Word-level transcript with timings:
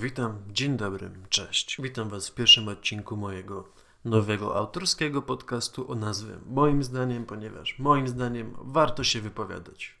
Witam, 0.00 0.38
dzień 0.48 0.76
dobry, 0.76 1.10
cześć. 1.28 1.76
Witam 1.82 2.08
Was 2.08 2.28
w 2.28 2.34
pierwszym 2.34 2.68
odcinku 2.68 3.16
mojego 3.16 3.68
nowego 4.04 4.56
autorskiego 4.56 5.22
podcastu 5.22 5.92
o 5.92 5.94
nazwie 5.94 6.34
Moim 6.46 6.82
zdaniem, 6.82 7.26
ponieważ 7.26 7.78
moim 7.78 8.08
zdaniem 8.08 8.54
warto 8.58 9.04
się 9.04 9.20
wypowiadać. 9.20 10.00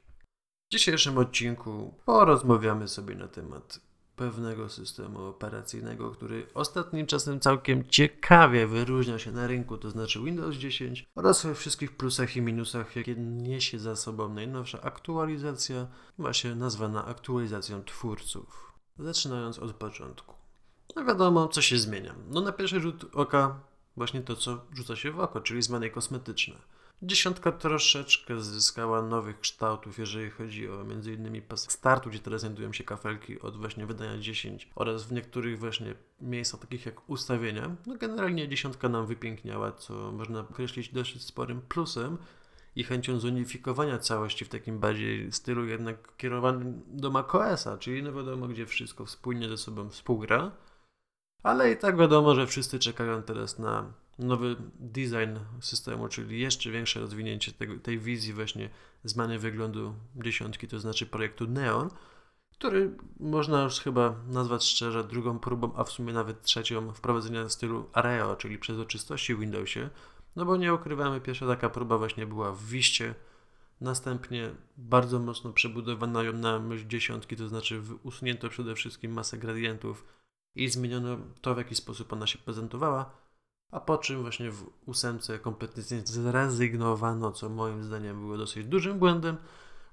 W 0.68 0.72
dzisiejszym 0.72 1.18
odcinku 1.18 1.94
porozmawiamy 2.06 2.88
sobie 2.88 3.14
na 3.14 3.28
temat 3.28 3.80
pewnego 4.16 4.68
systemu 4.68 5.24
operacyjnego, 5.24 6.10
który 6.10 6.46
ostatnim 6.54 7.06
czasem 7.06 7.40
całkiem 7.40 7.88
ciekawie 7.88 8.66
wyróżnia 8.66 9.18
się 9.18 9.32
na 9.32 9.46
rynku, 9.46 9.78
to 9.78 9.90
znaczy 9.90 10.20
Windows 10.20 10.56
10 10.56 11.06
oraz 11.14 11.46
we 11.46 11.54
wszystkich 11.54 11.96
plusach 11.96 12.36
i 12.36 12.42
minusach, 12.42 12.96
jakie 12.96 13.14
niesie 13.16 13.78
za 13.78 13.96
sobą 13.96 14.34
najnowsza 14.34 14.80
aktualizacja, 14.82 15.86
właśnie 16.18 16.54
nazwana 16.54 17.04
aktualizacją 17.04 17.84
twórców. 17.84 18.67
Zaczynając 18.98 19.58
od 19.58 19.72
początku. 19.72 20.34
No 20.96 21.04
wiadomo, 21.04 21.48
co 21.48 21.62
się 21.62 21.78
zmienia. 21.78 22.14
No 22.30 22.40
na 22.40 22.52
pierwszy 22.52 22.80
rzut 22.80 23.06
oka 23.14 23.60
właśnie 23.96 24.22
to, 24.22 24.36
co 24.36 24.60
rzuca 24.74 24.96
się 24.96 25.10
w 25.10 25.20
oko, 25.20 25.40
czyli 25.40 25.62
zmiany 25.62 25.90
kosmetyczne. 25.90 26.54
Dziesiątka 27.02 27.52
troszeczkę 27.52 28.40
zyskała 28.40 29.02
nowych 29.02 29.40
kształtów, 29.40 29.98
jeżeli 29.98 30.30
chodzi 30.30 30.68
o 30.68 30.80
m.in. 30.80 31.42
pas 31.42 31.70
startu, 31.70 32.10
gdzie 32.10 32.18
teraz 32.18 32.40
znajdują 32.40 32.72
się 32.72 32.84
kafelki 32.84 33.40
od 33.40 33.56
właśnie 33.56 33.86
wydania 33.86 34.18
10 34.18 34.70
oraz 34.74 35.04
w 35.04 35.12
niektórych 35.12 35.58
właśnie 35.58 35.94
miejscach 36.20 36.60
takich 36.60 36.86
jak 36.86 37.10
ustawienia. 37.10 37.76
No 37.86 37.96
generalnie 37.96 38.48
dziesiątka 38.48 38.88
nam 38.88 39.06
wypiękniała, 39.06 39.72
co 39.72 40.12
można 40.12 40.40
określić 40.40 40.88
dosyć 40.88 41.24
sporym 41.24 41.60
plusem 41.60 42.18
i 42.78 42.84
chęcią 42.84 43.20
zunifikowania 43.20 43.98
całości 43.98 44.44
w 44.44 44.48
takim 44.48 44.78
bardziej 44.78 45.32
stylu 45.32 45.66
jednak 45.66 46.16
kierowanym 46.16 46.82
do 46.86 47.10
macOSa, 47.10 47.78
czyli 47.78 48.02
no 48.02 48.12
wiadomo, 48.12 48.48
gdzie 48.48 48.66
wszystko 48.66 49.04
wspólnie 49.04 49.48
ze 49.48 49.56
sobą 49.56 49.88
współgra. 49.90 50.52
Ale 51.42 51.72
i 51.72 51.76
tak 51.76 51.96
wiadomo, 51.96 52.34
że 52.34 52.46
wszyscy 52.46 52.78
czekają 52.78 53.22
teraz 53.22 53.58
na 53.58 53.92
nowy 54.18 54.56
design 54.74 55.38
systemu, 55.60 56.08
czyli 56.08 56.40
jeszcze 56.40 56.70
większe 56.70 57.00
rozwinięcie 57.00 57.52
tego, 57.52 57.78
tej 57.78 57.98
wizji 57.98 58.32
właśnie 58.32 58.70
zmiany 59.04 59.38
wyglądu 59.38 59.94
dziesiątki, 60.16 60.68
to 60.68 60.80
znaczy 60.80 61.06
projektu 61.06 61.46
Neon, 61.46 61.90
który 62.52 62.96
można 63.20 63.62
już 63.62 63.80
chyba 63.80 64.16
nazwać 64.28 64.64
szczerze 64.64 65.04
drugą 65.04 65.38
próbą, 65.38 65.72
a 65.76 65.84
w 65.84 65.90
sumie 65.90 66.12
nawet 66.12 66.42
trzecią 66.42 66.92
wprowadzenia 66.92 67.48
stylu 67.48 67.90
Areo, 67.92 68.36
czyli 68.36 68.58
przezroczystości 68.58 69.34
w 69.34 69.40
Windowsie, 69.40 69.90
no 70.38 70.44
bo 70.44 70.56
nie 70.56 70.74
ukrywamy, 70.74 71.20
pierwsza 71.20 71.46
taka 71.46 71.70
próba 71.70 71.98
właśnie 71.98 72.26
była 72.26 72.52
w 72.52 72.64
Wiście, 72.64 73.14
następnie 73.80 74.50
bardzo 74.76 75.18
mocno 75.18 75.52
przebudowano 75.52 76.22
ją 76.22 76.32
na 76.32 76.58
myśl 76.58 76.86
dziesiątki, 76.86 77.36
to 77.36 77.48
znaczy 77.48 77.82
usunięto 78.02 78.48
przede 78.48 78.74
wszystkim 78.74 79.12
masę 79.12 79.38
gradientów 79.38 80.04
i 80.54 80.68
zmieniono 80.68 81.16
to, 81.40 81.54
w 81.54 81.58
jaki 81.58 81.74
sposób 81.74 82.12
ona 82.12 82.26
się 82.26 82.38
prezentowała, 82.38 83.10
a 83.72 83.80
po 83.80 83.98
czym 83.98 84.22
właśnie 84.22 84.50
w 84.50 84.70
ósemce 84.86 85.38
kompletnie 85.38 85.82
zrezygnowano, 86.04 87.32
co 87.32 87.48
moim 87.48 87.84
zdaniem 87.84 88.20
było 88.20 88.38
dosyć 88.38 88.66
dużym 88.66 88.98
błędem, 88.98 89.36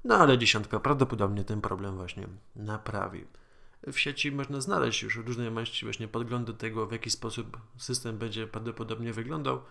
no 0.04 0.16
ale 0.16 0.38
dziesiątka 0.38 0.80
prawdopodobnie 0.80 1.44
ten 1.44 1.62
problem 1.62 1.96
właśnie 1.96 2.28
naprawi. 2.56 3.26
W 3.88 4.00
sieci 4.00 4.32
można 4.32 4.62
znaleźć 4.62 5.04
już 5.04 5.16
różne 5.16 5.52
maści 5.52 5.86
właśnie 5.86 6.08
podglądy 6.08 6.54
tego, 6.54 6.88
w 6.88 6.92
jaki 6.92 7.10
sposób 7.10 7.58
system 7.78 8.18
będzie 8.18 8.48
prawdopodobnie 8.48 9.14
wyglądał. 9.14 9.62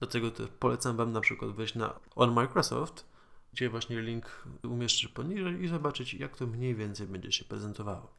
Dlatego 0.00 0.30
też 0.30 0.48
polecam 0.58 0.96
Wam 0.96 1.12
na 1.12 1.20
przykład 1.20 1.50
wejść 1.50 1.74
na 1.74 2.00
On 2.16 2.32
Microsoft, 2.32 3.06
gdzie 3.52 3.70
właśnie 3.70 4.00
link 4.00 4.44
umieszczę 4.62 5.08
poniżej 5.08 5.62
i 5.62 5.68
zobaczyć, 5.68 6.14
jak 6.14 6.36
to 6.36 6.46
mniej 6.46 6.74
więcej 6.74 7.06
będzie 7.06 7.32
się 7.32 7.44
prezentowało. 7.44 8.14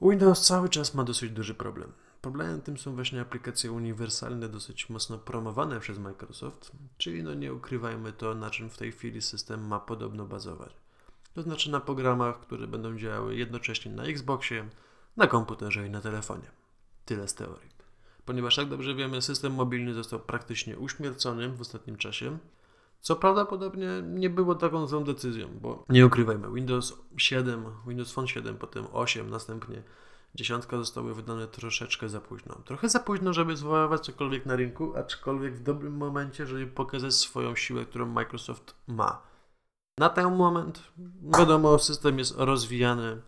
Windows 0.00 0.46
cały 0.46 0.68
czas 0.68 0.94
ma 0.94 1.04
dosyć 1.04 1.30
duży 1.30 1.54
problem. 1.54 1.92
Problemem 2.20 2.60
tym 2.60 2.78
są 2.78 2.94
właśnie 2.94 3.20
aplikacje 3.20 3.72
uniwersalne, 3.72 4.48
dosyć 4.48 4.90
mocno 4.90 5.18
promowane 5.18 5.80
przez 5.80 5.98
Microsoft, 5.98 6.72
czyli 6.98 7.22
no 7.22 7.34
nie 7.34 7.54
ukrywajmy 7.54 8.12
to, 8.12 8.34
na 8.34 8.50
czym 8.50 8.70
w 8.70 8.76
tej 8.76 8.92
chwili 8.92 9.22
system 9.22 9.66
ma 9.66 9.80
podobno 9.80 10.26
bazować. 10.26 10.76
To 11.34 11.42
znaczy 11.42 11.70
na 11.70 11.80
programach, 11.80 12.40
które 12.40 12.66
będą 12.66 12.98
działały 12.98 13.36
jednocześnie 13.36 13.92
na 13.92 14.04
Xboxie, 14.04 14.68
na 15.16 15.26
komputerze 15.26 15.86
i 15.86 15.90
na 15.90 16.00
telefonie. 16.00 16.50
Tyle 17.04 17.28
z 17.28 17.34
teorii 17.34 17.81
ponieważ 18.24 18.56
jak 18.56 18.68
dobrze 18.68 18.94
wiemy, 18.94 19.22
system 19.22 19.54
mobilny 19.54 19.94
został 19.94 20.20
praktycznie 20.20 20.78
uśmiercony 20.78 21.48
w 21.48 21.60
ostatnim 21.60 21.96
czasie. 21.96 22.38
Co 23.00 23.16
prawdopodobnie 23.16 23.88
nie 24.04 24.30
było 24.30 24.54
taką 24.54 24.86
złą 24.86 25.04
decyzją, 25.04 25.48
bo 25.60 25.84
nie 25.88 26.06
ukrywajmy, 26.06 26.52
Windows 26.54 26.94
7, 27.16 27.64
Windows 27.86 28.12
Phone 28.12 28.28
7, 28.28 28.58
potem 28.58 28.86
8, 28.92 29.30
następnie 29.30 29.82
dziesiątka 30.34 30.76
zostały 30.76 31.14
wydane 31.14 31.48
troszeczkę 31.48 32.08
za 32.08 32.20
późno. 32.20 32.54
Trochę 32.64 32.88
za 32.88 33.00
późno, 33.00 33.32
żeby 33.32 33.56
zwoływać 33.56 34.00
cokolwiek 34.00 34.46
na 34.46 34.56
rynku, 34.56 34.96
aczkolwiek 34.96 35.54
w 35.54 35.62
dobrym 35.62 35.96
momencie, 35.96 36.46
żeby 36.46 36.66
pokazać 36.66 37.14
swoją 37.14 37.56
siłę, 37.56 37.84
którą 37.84 38.06
Microsoft 38.06 38.74
ma. 38.86 39.22
Na 39.98 40.08
ten 40.08 40.36
moment, 40.36 40.92
wiadomo, 41.38 41.78
system 41.78 42.18
jest 42.18 42.34
rozwijany, 42.38 43.22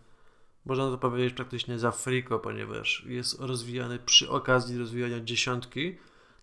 można 0.65 0.91
to 0.91 0.97
powiedzieć 0.97 1.33
praktycznie 1.33 1.79
za 1.79 1.91
friko, 1.91 2.39
ponieważ 2.39 3.05
jest 3.07 3.39
rozwijany 3.39 3.99
przy 3.99 4.29
okazji 4.29 4.77
rozwijania 4.77 5.19
dziesiątki 5.19 5.97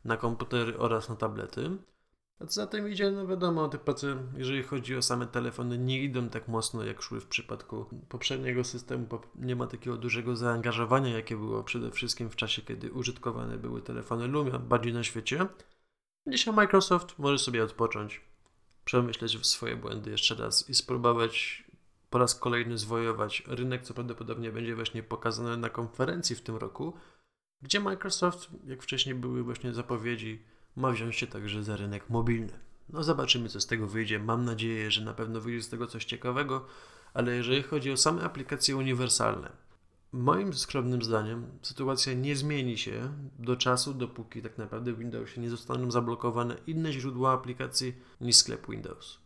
na 0.04 0.16
komputery 0.16 0.78
oraz 0.78 1.08
na 1.08 1.16
tablety. 1.16 1.70
A 2.40 2.46
co 2.46 2.52
za 2.52 2.66
tym 2.66 2.88
idzie, 2.88 3.10
no 3.10 3.26
wiadomo, 3.26 3.68
te 3.68 3.78
prace, 3.78 4.16
jeżeli 4.36 4.62
chodzi 4.62 4.96
o 4.96 5.02
same 5.02 5.26
telefony, 5.26 5.78
nie 5.78 6.02
idą 6.02 6.28
tak 6.28 6.48
mocno, 6.48 6.84
jak 6.84 7.02
szły 7.02 7.20
w 7.20 7.26
przypadku 7.26 7.86
poprzedniego 8.08 8.64
systemu. 8.64 9.06
Nie 9.34 9.56
ma 9.56 9.66
takiego 9.66 9.96
dużego 9.96 10.36
zaangażowania, 10.36 11.16
jakie 11.16 11.36
było 11.36 11.64
przede 11.64 11.90
wszystkim 11.90 12.30
w 12.30 12.36
czasie, 12.36 12.62
kiedy 12.62 12.92
użytkowane 12.92 13.58
były 13.58 13.82
telefony 13.82 14.26
Lumia 14.26 14.58
bardziej 14.58 14.92
na 14.92 15.04
świecie. 15.04 15.46
Dzisiaj 16.26 16.54
Microsoft 16.54 17.18
może 17.18 17.38
sobie 17.38 17.64
odpocząć, 17.64 18.20
przemyśleć 18.84 19.46
swoje 19.46 19.76
błędy 19.76 20.10
jeszcze 20.10 20.34
raz 20.34 20.70
i 20.70 20.74
spróbować 20.74 21.61
po 22.12 22.18
raz 22.18 22.34
kolejny 22.34 22.78
zwojować 22.78 23.42
rynek, 23.46 23.82
co 23.82 23.94
prawdopodobnie 23.94 24.52
będzie 24.52 24.74
właśnie 24.74 25.02
pokazane 25.02 25.56
na 25.56 25.68
konferencji 25.68 26.36
w 26.36 26.40
tym 26.40 26.56
roku, 26.56 26.92
gdzie 27.62 27.80
Microsoft, 27.80 28.48
jak 28.66 28.82
wcześniej 28.82 29.14
były 29.14 29.42
właśnie 29.42 29.74
zapowiedzi, 29.74 30.42
ma 30.76 30.90
wziąć 30.90 31.16
się 31.16 31.26
także 31.26 31.64
za 31.64 31.76
rynek 31.76 32.10
mobilny. 32.10 32.58
No 32.88 33.02
zobaczymy, 33.02 33.48
co 33.48 33.60
z 33.60 33.66
tego 33.66 33.86
wyjdzie. 33.86 34.18
Mam 34.18 34.44
nadzieję, 34.44 34.90
że 34.90 35.04
na 35.04 35.14
pewno 35.14 35.40
wyjdzie 35.40 35.62
z 35.62 35.68
tego 35.68 35.86
coś 35.86 36.04
ciekawego, 36.04 36.66
ale 37.14 37.36
jeżeli 37.36 37.62
chodzi 37.62 37.92
o 37.92 37.96
same 37.96 38.22
aplikacje 38.22 38.76
uniwersalne, 38.76 39.52
moim 40.12 40.54
skromnym 40.54 41.02
zdaniem 41.02 41.46
sytuacja 41.62 42.14
nie 42.14 42.36
zmieni 42.36 42.78
się 42.78 43.12
do 43.38 43.56
czasu, 43.56 43.94
dopóki 43.94 44.42
tak 44.42 44.58
naprawdę 44.58 44.92
w 44.92 44.98
Windowsie 44.98 45.40
nie 45.40 45.50
zostaną 45.50 45.90
zablokowane 45.90 46.56
inne 46.66 46.92
źródła 46.92 47.32
aplikacji 47.32 47.94
niż 48.20 48.36
sklep 48.36 48.70
Windows. 48.70 49.18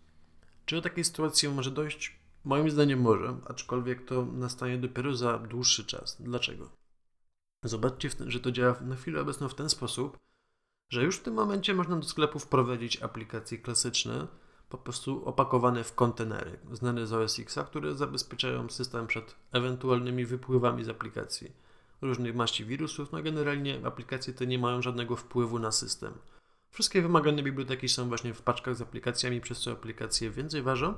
Czy 0.67 0.77
do 0.77 0.83
takiej 0.83 1.05
sytuacji 1.05 1.49
może 1.49 1.71
dojść? 1.71 2.25
Moim 2.47 2.71
zdaniem 2.71 3.01
może, 3.01 3.37
aczkolwiek 3.47 4.05
to 4.05 4.27
nastanie 4.27 4.79
dopiero 4.79 5.15
za 5.15 5.39
dłuższy 5.39 5.84
czas. 5.84 6.17
Dlaczego? 6.21 6.71
Zobaczcie, 7.65 8.11
że 8.27 8.41
to 8.41 8.53
działa 8.53 8.81
na 8.81 8.97
chwilę 8.97 9.21
obecną 9.21 9.49
w 9.49 9.55
ten 9.55 9.69
sposób, 9.69 10.19
że 10.89 11.05
już 11.05 11.17
w 11.17 11.23
tym 11.23 11.35
momencie 11.35 11.75
można 11.75 11.97
do 11.97 12.06
sklepu 12.06 12.39
wprowadzić 12.39 13.03
aplikacje 13.03 13.59
klasyczne, 13.59 14.27
po 14.69 14.79
prostu 14.79 15.29
opakowane 15.29 15.85
w 15.85 15.95
kontenery, 15.95 16.59
znane 16.73 17.06
z 17.06 17.12
OS 17.12 17.39
X, 17.39 17.59
które 17.67 17.95
zabezpieczają 17.95 18.69
system 18.69 19.06
przed 19.06 19.35
ewentualnymi 19.53 20.27
wypływami 20.27 20.85
z 20.85 20.89
aplikacji. 20.89 21.53
Różnych 22.03 22.35
maści 22.35 22.65
wirusów, 22.65 23.12
no 23.12 23.23
generalnie 23.23 23.87
aplikacje 23.87 24.35
te 24.35 24.47
nie 24.47 24.59
mają 24.59 24.83
żadnego 24.83 25.17
wpływu 25.17 25.59
na 25.59 25.73
system. 25.73 26.12
Wszystkie 26.71 27.03
wymagane 27.03 27.43
biblioteki 27.43 27.89
są 27.89 28.09
właśnie 28.09 28.35
w 28.35 28.43
paczkach 28.43 28.77
z 28.77 28.83
aplikacjami, 28.83 29.41
przez 29.41 29.61
co 29.61 29.73
aplikacje 29.73 30.31
więcej 30.31 30.62
ważą, 30.62 30.95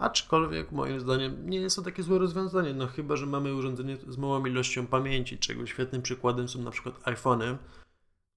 Aczkolwiek 0.00 0.72
moim 0.72 1.00
zdaniem 1.00 1.50
nie 1.50 1.60
jest 1.60 1.76
to 1.76 1.82
takie 1.82 2.02
złe 2.02 2.18
rozwiązanie, 2.18 2.74
no 2.74 2.86
chyba, 2.86 3.16
że 3.16 3.26
mamy 3.26 3.54
urządzenie 3.54 3.96
z 4.08 4.16
małą 4.16 4.46
ilością 4.46 4.86
pamięci, 4.86 5.38
czego 5.38 5.66
świetnym 5.66 6.02
przykładem 6.02 6.48
są 6.48 6.62
na 6.62 6.70
przykład 6.70 7.08
iPhony, 7.08 7.58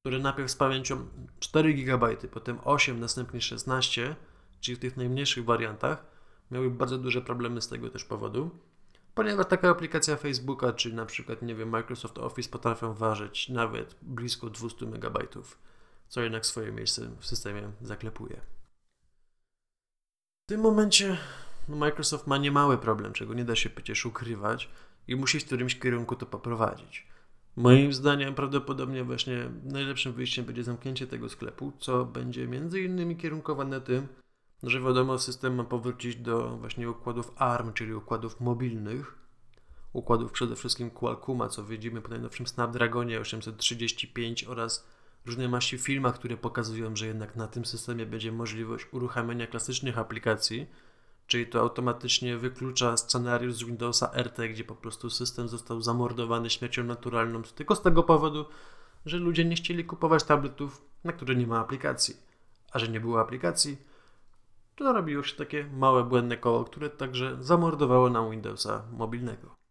które 0.01 0.19
najpierw 0.19 0.51
z 0.51 0.55
pamięcią 0.55 1.07
4 1.39 1.73
GB, 1.73 2.17
potem 2.31 2.59
8, 2.63 2.99
następnie 2.99 3.41
16, 3.41 4.15
czyli 4.59 4.75
w 4.75 4.79
tych 4.79 4.97
najmniejszych 4.97 5.45
wariantach, 5.45 6.05
miały 6.51 6.69
bardzo 6.69 6.97
duże 6.97 7.21
problemy 7.21 7.61
z 7.61 7.67
tego 7.67 7.89
też 7.89 8.03
powodu, 8.05 8.49
ponieważ 9.15 9.47
taka 9.47 9.69
aplikacja 9.69 10.15
Facebooka, 10.15 10.73
czy 10.73 10.93
na 10.93 11.05
przykład, 11.05 11.41
nie 11.41 11.55
wiem, 11.55 11.69
Microsoft 11.69 12.17
Office 12.17 12.49
potrafią 12.49 12.93
ważyć 12.93 13.49
nawet 13.49 13.95
blisko 14.01 14.49
200 14.49 14.85
MB, 14.85 15.17
co 16.07 16.21
jednak 16.21 16.45
swoje 16.45 16.71
miejsce 16.71 17.09
w 17.19 17.25
systemie 17.25 17.71
zaklepuje. 17.81 18.41
W 20.43 20.49
tym 20.49 20.61
momencie 20.61 21.17
no 21.67 21.75
Microsoft 21.75 22.27
ma 22.27 22.37
niemały 22.37 22.77
problem, 22.77 23.13
czego 23.13 23.33
nie 23.33 23.45
da 23.45 23.55
się 23.55 23.69
przecież 23.69 24.05
ukrywać 24.05 24.69
i 25.07 25.15
musi 25.15 25.39
w 25.39 25.45
którymś 25.45 25.79
kierunku 25.79 26.15
to 26.15 26.25
poprowadzić. 26.25 27.07
Moim 27.55 27.93
zdaniem 27.93 28.35
prawdopodobnie 28.35 29.03
właśnie 29.03 29.49
najlepszym 29.63 30.13
wyjściem 30.13 30.45
będzie 30.45 30.63
zamknięcie 30.63 31.07
tego 31.07 31.29
sklepu, 31.29 31.73
co 31.79 32.05
będzie 32.05 32.47
między 32.47 32.81
innymi 32.81 33.17
kierunkowane 33.17 33.81
tym, 33.81 34.07
że 34.63 34.81
wiadomo 34.81 35.19
system 35.19 35.55
ma 35.55 35.63
powrócić 35.63 36.15
do 36.15 36.57
właśnie 36.57 36.89
układów 36.89 37.31
ARM, 37.35 37.73
czyli 37.73 37.93
układów 37.93 38.41
mobilnych. 38.41 39.15
układów 39.93 40.31
przede 40.31 40.55
wszystkim 40.55 40.89
Qualcomma, 40.89 41.49
co 41.49 41.63
widzimy 41.63 42.01
po 42.01 42.09
najnowszym 42.09 42.47
Snapdragonie 42.47 43.19
835 43.19 44.43
oraz 44.43 44.87
różne 45.25 45.47
maści 45.47 45.77
filmach, 45.77 46.15
które 46.15 46.37
pokazują, 46.37 46.95
że 46.95 47.07
jednak 47.07 47.35
na 47.35 47.47
tym 47.47 47.65
systemie 47.65 48.05
będzie 48.05 48.31
możliwość 48.31 48.87
uruchamiania 48.91 49.47
klasycznych 49.47 49.97
aplikacji, 49.97 50.67
czyli 51.33 51.47
to 51.47 51.59
automatycznie 51.59 52.37
wyklucza 52.37 52.97
scenariusz 52.97 53.53
z 53.53 53.63
Windowsa 53.63 54.11
RT, 54.17 54.37
gdzie 54.49 54.63
po 54.63 54.75
prostu 54.75 55.09
system 55.09 55.47
został 55.47 55.81
zamordowany 55.81 56.49
śmiercią 56.49 56.83
naturalną 56.83 57.43
tylko 57.43 57.75
z 57.75 57.81
tego 57.81 58.03
powodu, 58.03 58.45
że 59.05 59.17
ludzie 59.17 59.45
nie 59.45 59.55
chcieli 59.55 59.85
kupować 59.85 60.23
tabletów, 60.23 60.81
na 61.03 61.13
które 61.13 61.35
nie 61.35 61.47
ma 61.47 61.59
aplikacji. 61.59 62.17
A 62.71 62.79
że 62.79 62.87
nie 62.87 62.99
było 62.99 63.21
aplikacji, 63.21 63.77
to 64.75 64.93
robiło 64.93 65.23
się 65.23 65.35
takie 65.35 65.65
małe 65.73 66.03
błędne 66.03 66.37
koło, 66.37 66.63
które 66.63 66.89
także 66.89 67.37
zamordowało 67.39 68.09
nam 68.09 68.31
Windowsa 68.31 68.83
mobilnego. 68.91 69.62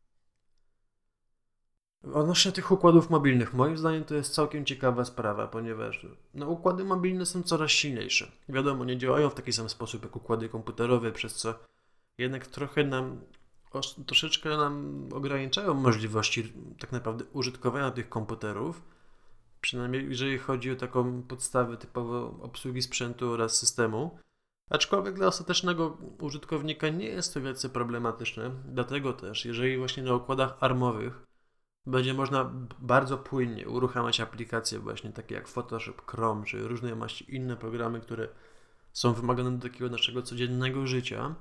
Odnośnie 2.14 2.52
tych 2.52 2.70
układów 2.70 3.10
mobilnych, 3.10 3.54
moim 3.54 3.78
zdaniem 3.78 4.04
to 4.04 4.14
jest 4.14 4.34
całkiem 4.34 4.64
ciekawa 4.64 5.04
sprawa, 5.04 5.46
ponieważ 5.46 6.06
no, 6.34 6.48
układy 6.48 6.84
mobilne 6.84 7.26
są 7.26 7.42
coraz 7.42 7.70
silniejsze. 7.70 8.32
Wiadomo, 8.48 8.84
nie 8.84 8.98
działają 8.98 9.30
w 9.30 9.34
taki 9.34 9.52
sam 9.52 9.68
sposób 9.68 10.02
jak 10.02 10.16
układy 10.16 10.48
komputerowe, 10.48 11.12
przez 11.12 11.34
co 11.34 11.54
jednak 12.18 12.46
trochę 12.46 12.84
nam, 12.84 13.20
troszeczkę 14.06 14.56
nam 14.56 15.08
ograniczają 15.12 15.74
możliwości 15.74 16.52
tak 16.78 16.92
naprawdę 16.92 17.24
użytkowania 17.32 17.90
tych 17.90 18.08
komputerów, 18.08 18.82
przynajmniej 19.60 20.08
jeżeli 20.08 20.38
chodzi 20.38 20.70
o 20.70 20.76
taką 20.76 21.22
podstawę 21.22 21.76
typowo 21.76 22.38
obsługi 22.42 22.82
sprzętu 22.82 23.30
oraz 23.30 23.56
systemu. 23.56 24.18
Aczkolwiek 24.70 25.14
dla 25.14 25.26
ostatecznego 25.26 25.96
użytkownika 26.20 26.88
nie 26.88 27.06
jest 27.06 27.34
to 27.34 27.40
wielce 27.40 27.68
problematyczne, 27.68 28.50
dlatego 28.64 29.12
też, 29.12 29.44
jeżeli 29.44 29.78
właśnie 29.78 30.02
na 30.02 30.14
układach 30.14 30.56
armowych 30.60 31.31
będzie 31.86 32.14
można 32.14 32.50
bardzo 32.78 33.18
płynnie 33.18 33.68
uruchamiać 33.68 34.20
aplikacje 34.20 34.78
właśnie 34.78 35.12
takie 35.12 35.34
jak 35.34 35.48
Photoshop, 35.48 36.02
Chrome 36.06 36.44
czy 36.44 36.68
różne 36.68 36.94
maści 36.94 37.36
inne 37.36 37.56
programy, 37.56 38.00
które 38.00 38.28
są 38.92 39.12
wymagane 39.12 39.58
do 39.58 39.68
takiego 39.68 39.90
naszego 39.90 40.22
codziennego 40.22 40.86
życia, 40.86 41.34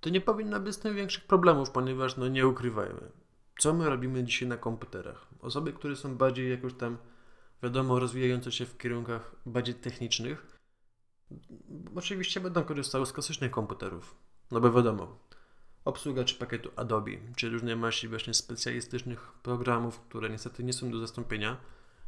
to 0.00 0.10
nie 0.10 0.20
powinno 0.20 0.60
być 0.60 0.74
z 0.74 0.78
tym 0.78 0.94
większych 0.94 1.24
problemów, 1.24 1.70
ponieważ 1.70 2.16
no 2.16 2.28
nie 2.28 2.46
ukrywajmy. 2.46 3.10
Co 3.58 3.74
my 3.74 3.90
robimy 3.90 4.24
dzisiaj 4.24 4.48
na 4.48 4.56
komputerach? 4.56 5.26
Osoby, 5.40 5.72
które 5.72 5.96
są 5.96 6.16
bardziej 6.16 6.50
jakoś 6.50 6.74
tam, 6.74 6.98
wiadomo, 7.62 7.98
rozwijające 7.98 8.52
się 8.52 8.66
w 8.66 8.78
kierunkach 8.78 9.36
bardziej 9.46 9.74
technicznych, 9.74 10.58
oczywiście 11.94 12.40
będą 12.40 12.64
korzystały 12.64 13.06
z 13.06 13.12
klasycznych 13.12 13.50
komputerów. 13.50 14.14
No 14.50 14.60
bo 14.60 14.72
wiadomo, 14.72 15.18
obsługa 15.88 16.24
czy 16.24 16.34
pakietu 16.34 16.70
Adobe, 16.76 17.10
czy 17.36 17.48
różne 17.48 17.76
maści 17.76 18.08
właśnie 18.08 18.34
specjalistycznych 18.34 19.32
programów, 19.42 20.00
które 20.00 20.30
niestety 20.30 20.64
nie 20.64 20.72
są 20.72 20.90
do 20.90 20.98
zastąpienia, 20.98 21.56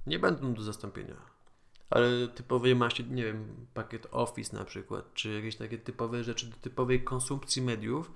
nie 0.07 0.19
będą 0.19 0.55
do 0.55 0.63
zastąpienia. 0.63 1.17
Ale 1.91 2.29
typowej 2.29 2.77
maści, 2.77 3.05
nie 3.05 3.25
wiem, 3.25 3.67
pakiet 3.75 4.07
Office 4.11 4.57
na 4.57 4.65
przykład, 4.65 5.15
czy 5.15 5.35
jakieś 5.35 5.57
takie 5.57 5.79
typowe 5.79 6.25
rzeczy 6.25 6.47
do 6.47 6.57
typowej 6.57 7.05
konsumpcji 7.05 7.63
mediów, 7.63 8.13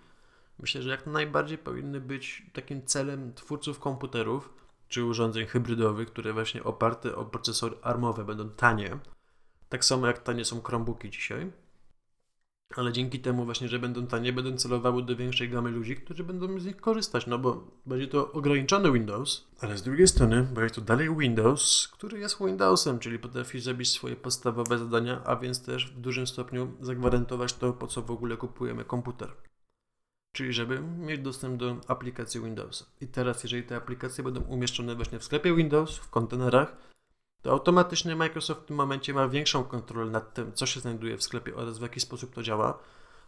myślę, 0.58 0.82
że 0.82 0.90
jak 0.90 1.06
najbardziej 1.06 1.58
powinny 1.58 2.00
być 2.00 2.42
takim 2.52 2.86
celem 2.86 3.34
twórców 3.34 3.78
komputerów, 3.78 4.50
czy 4.88 5.04
urządzeń 5.04 5.46
hybrydowych, 5.46 6.08
które 6.08 6.32
właśnie 6.32 6.64
oparte 6.64 7.16
o 7.16 7.24
procesory 7.24 7.76
armowe 7.82 8.24
będą 8.24 8.50
tanie, 8.50 8.98
tak 9.68 9.84
samo 9.84 10.06
jak 10.06 10.18
tanie 10.18 10.44
są 10.44 10.62
Chromebooki 10.62 11.10
dzisiaj 11.10 11.52
ale 12.76 12.92
dzięki 12.92 13.20
temu 13.20 13.44
właśnie, 13.44 13.68
że 13.68 13.78
będą 13.78 14.06
tanie, 14.06 14.32
będą 14.32 14.56
celowały 14.56 15.02
do 15.02 15.16
większej 15.16 15.50
gamy 15.50 15.70
ludzi, 15.70 15.96
którzy 15.96 16.24
będą 16.24 16.60
z 16.60 16.66
nich 16.66 16.76
korzystać, 16.76 17.26
no 17.26 17.38
bo 17.38 17.70
będzie 17.86 18.06
to 18.06 18.32
ograniczony 18.32 18.92
Windows, 18.92 19.48
ale 19.60 19.78
z 19.78 19.82
drugiej 19.82 20.08
strony 20.08 20.42
będzie 20.42 20.74
to 20.74 20.80
dalej 20.80 21.16
Windows, 21.16 21.88
który 21.92 22.18
jest 22.18 22.38
Windowsem, 22.38 22.98
czyli 22.98 23.18
potrafi 23.18 23.60
zrobić 23.60 23.90
swoje 23.90 24.16
podstawowe 24.16 24.78
zadania, 24.78 25.24
a 25.24 25.36
więc 25.36 25.64
też 25.64 25.92
w 25.92 26.00
dużym 26.00 26.26
stopniu 26.26 26.72
zagwarantować 26.80 27.52
to, 27.52 27.72
po 27.72 27.86
co 27.86 28.02
w 28.02 28.10
ogóle 28.10 28.36
kupujemy 28.36 28.84
komputer. 28.84 29.30
Czyli 30.32 30.52
żeby 30.52 30.80
mieć 30.80 31.20
dostęp 31.20 31.56
do 31.56 31.76
aplikacji 31.88 32.40
Windowsa. 32.40 32.84
I 33.00 33.06
teraz, 33.06 33.42
jeżeli 33.42 33.62
te 33.62 33.76
aplikacje 33.76 34.24
będą 34.24 34.40
umieszczone 34.40 34.94
właśnie 34.94 35.18
w 35.18 35.24
sklepie 35.24 35.54
Windows, 35.54 35.96
w 35.96 36.10
kontenerach, 36.10 36.76
to 37.44 37.50
automatycznie 37.50 38.16
Microsoft 38.16 38.60
w 38.60 38.64
tym 38.64 38.76
momencie 38.76 39.14
ma 39.14 39.28
większą 39.28 39.64
kontrolę 39.64 40.10
nad 40.10 40.34
tym, 40.34 40.52
co 40.52 40.66
się 40.66 40.80
znajduje 40.80 41.16
w 41.16 41.22
sklepie 41.22 41.56
oraz 41.56 41.78
w 41.78 41.82
jaki 41.82 42.00
sposób 42.00 42.34
to 42.34 42.42
działa, 42.42 42.78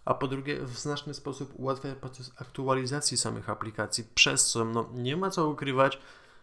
a 0.05 0.15
po 0.15 0.29
drugie 0.29 0.61
w 0.61 0.79
znaczny 0.79 1.15
sposób 1.15 1.53
ułatwia 1.57 1.95
proces 1.95 2.33
aktualizacji 2.39 3.17
samych 3.17 3.51
aplikacji, 3.51 4.05
przez 4.15 4.47
co 4.47 4.65
no, 4.65 4.89
nie 4.95 5.17
ma 5.17 5.31
co 5.31 5.49
ukrywać, 5.49 5.99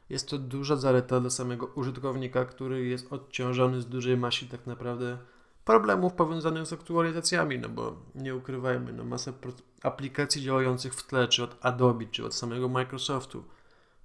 jest 0.10 0.30
to 0.30 0.38
duża 0.38 0.76
zaleta 0.76 1.20
dla 1.20 1.30
samego 1.30 1.66
użytkownika, 1.66 2.46
który 2.46 2.86
jest 2.86 3.14
odciążony 3.14 3.82
z 3.82 3.86
dużej 3.86 4.18
masy 4.18 4.46
tak 4.46 4.68
naprawdę 4.68 5.18
problemów 5.66 6.14
powiązanych 6.14 6.66
z 6.66 6.74
aktualizacjami, 6.74 7.60
no 7.60 7.70
bo 7.70 7.96
nie 8.16 8.36
ukrywajmy, 8.36 8.94
no 8.94 9.04
masa 9.04 9.34
aplikacji 9.84 10.42
działających 10.42 10.96
w 10.96 11.08
tle, 11.08 11.28
czy 11.28 11.44
od 11.44 11.58
Adobe, 11.62 12.06
czy 12.12 12.26
od 12.26 12.36
samego 12.36 12.70
Microsoftu, 12.70 13.44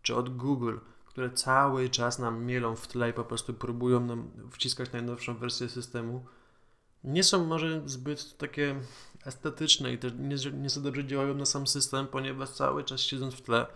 czy 0.03 0.17
od 0.17 0.37
Google, 0.37 0.77
które 1.19 1.31
cały 1.31 1.89
czas 1.89 2.19
nam 2.19 2.45
mielą 2.45 2.77
w 2.77 2.89
tle 2.89 3.11
i 3.11 3.13
po 3.13 3.25
prostu 3.25 3.55
próbują 3.55 4.01
nam 4.01 4.31
wciskać 4.51 4.93
najnowszą 4.93 5.35
wersję 5.35 5.69
systemu, 5.69 6.25
nie 7.05 7.25
są 7.25 7.47
może 7.47 7.89
zbyt 7.89 8.37
takie 8.37 8.81
estetyczne 9.25 9.93
i 9.93 9.99
też 9.99 10.13
nie, 10.19 10.53
nie 10.53 10.71
za 10.71 10.81
dobrze 10.81 11.05
działają 11.05 11.35
na 11.35 11.47
sam 11.47 11.67
system, 11.67 12.07
ponieważ 12.07 12.49
cały 12.49 12.85
czas 12.85 13.01
siedząc 13.01 13.35
w 13.35 13.43
tle, 13.43 13.67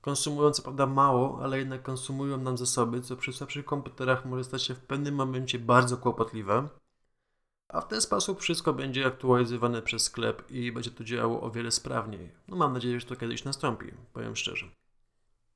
konsumują 0.00 0.50
co 0.50 0.62
prawda 0.62 0.86
mało, 0.86 1.38
ale 1.42 1.58
jednak 1.58 1.82
konsumują 1.82 2.36
nam 2.36 2.58
zasoby, 2.58 3.00
co 3.00 3.16
przy 3.16 3.32
słabszych 3.32 3.64
komputerach 3.64 4.24
może 4.24 4.44
stać 4.44 4.62
się 4.62 4.74
w 4.74 4.80
pewnym 4.80 5.14
momencie 5.14 5.58
bardzo 5.58 5.96
kłopotliwe. 5.96 6.68
A 7.68 7.80
w 7.80 7.88
ten 7.88 8.00
sposób 8.00 8.40
wszystko 8.40 8.72
będzie 8.72 9.06
aktualizowane 9.06 9.82
przez 9.82 10.02
sklep 10.02 10.50
i 10.50 10.72
będzie 10.72 10.90
to 10.90 11.04
działało 11.04 11.40
o 11.40 11.50
wiele 11.50 11.70
sprawniej. 11.70 12.30
No 12.48 12.56
mam 12.56 12.72
nadzieję, 12.72 13.00
że 13.00 13.06
to 13.06 13.16
kiedyś 13.16 13.44
nastąpi, 13.44 13.86
powiem 14.12 14.36
szczerze. 14.36 14.81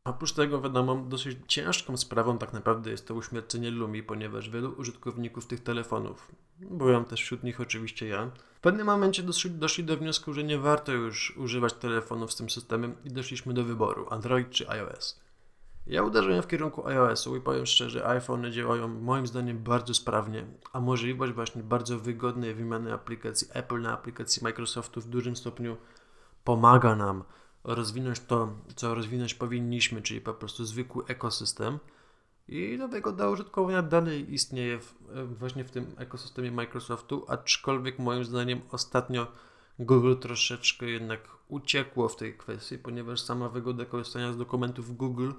Oprócz 0.06 0.32
tego, 0.32 0.60
wiadomo, 0.60 0.96
dosyć 0.96 1.38
ciężką 1.46 1.96
sprawą 1.96 2.38
tak 2.38 2.52
naprawdę 2.52 2.90
jest 2.90 3.08
to 3.08 3.14
uśmiercenie 3.14 3.70
Lumi, 3.70 4.02
ponieważ 4.02 4.50
wielu 4.50 4.70
użytkowników 4.70 5.46
tych 5.46 5.60
telefonów, 5.60 6.32
byłem 6.58 7.04
też 7.04 7.22
wśród 7.22 7.42
nich 7.42 7.60
oczywiście 7.60 8.08
ja, 8.08 8.30
w 8.54 8.60
pewnym 8.60 8.86
momencie 8.86 9.22
doszli, 9.22 9.50
doszli 9.50 9.84
do 9.84 9.96
wniosku, 9.96 10.32
że 10.32 10.44
nie 10.44 10.58
warto 10.58 10.92
już 10.92 11.36
używać 11.36 11.72
telefonów 11.72 12.32
z 12.32 12.36
tym 12.36 12.50
systemem 12.50 12.94
i 13.04 13.08
doszliśmy 13.08 13.54
do 13.54 13.64
wyboru 13.64 14.06
Android 14.10 14.50
czy 14.50 14.70
iOS. 14.70 15.20
Ja 15.86 16.02
uderzyłem 16.02 16.42
w 16.42 16.48
kierunku 16.48 16.86
iOS-u 16.86 17.36
i 17.36 17.40
powiem 17.40 17.66
szczerze, 17.66 18.08
iPhone 18.08 18.52
działają 18.52 18.88
moim 18.88 19.26
zdaniem 19.26 19.58
bardzo 19.58 19.94
sprawnie, 19.94 20.46
a 20.72 20.80
możliwość 20.80 21.32
właśnie 21.32 21.62
bardzo 21.62 21.98
wygodnej 21.98 22.54
wymiany 22.54 22.92
aplikacji 22.92 23.48
Apple 23.52 23.80
na 23.80 23.92
aplikacji 23.92 24.44
Microsoftu 24.44 25.00
w 25.00 25.08
dużym 25.08 25.36
stopniu 25.36 25.76
pomaga 26.44 26.96
nam 26.96 27.24
rozwinąć 27.74 28.20
to, 28.20 28.52
co 28.76 28.94
rozwinąć 28.94 29.34
powinniśmy, 29.34 30.02
czyli 30.02 30.20
po 30.20 30.34
prostu 30.34 30.64
zwykły 30.64 31.04
ekosystem. 31.06 31.78
I 32.48 32.78
do 32.78 32.88
tego 32.88 33.12
do 33.12 33.30
użytkowania 33.30 33.82
dalej 33.82 34.34
istnieje 34.34 34.78
w, 34.78 34.94
właśnie 35.38 35.64
w 35.64 35.70
tym 35.70 35.94
ekosystemie 35.96 36.50
Microsoftu, 36.50 37.24
aczkolwiek 37.28 37.98
moim 37.98 38.24
zdaniem 38.24 38.60
ostatnio 38.70 39.26
Google 39.78 40.14
troszeczkę 40.16 40.86
jednak 40.86 41.20
uciekło 41.48 42.08
w 42.08 42.16
tej 42.16 42.36
kwestii, 42.36 42.78
ponieważ 42.78 43.20
sama 43.20 43.48
wygoda 43.48 43.84
korzystania 43.84 44.32
z 44.32 44.36
dokumentów 44.36 44.96
Google 44.96 45.32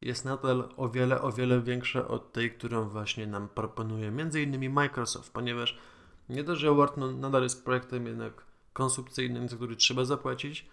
jest 0.00 0.24
nadal 0.24 0.68
o 0.76 0.88
wiele, 0.88 1.22
o 1.22 1.32
wiele 1.32 1.60
większa 1.60 2.08
od 2.08 2.32
tej, 2.32 2.50
którą 2.50 2.88
właśnie 2.88 3.26
nam 3.26 3.48
proponuje 3.48 4.10
między 4.10 4.42
innymi 4.42 4.68
Microsoft, 4.68 5.32
ponieważ 5.32 5.78
nie 6.28 6.44
dość, 6.44 6.60
że 6.60 6.74
Word 6.74 6.96
nadal 6.96 7.42
jest 7.42 7.64
projektem 7.64 8.06
jednak 8.06 8.44
konsumpcyjnym, 8.72 9.48
za 9.48 9.56
który 9.56 9.76
trzeba 9.76 10.04
zapłacić, 10.04 10.68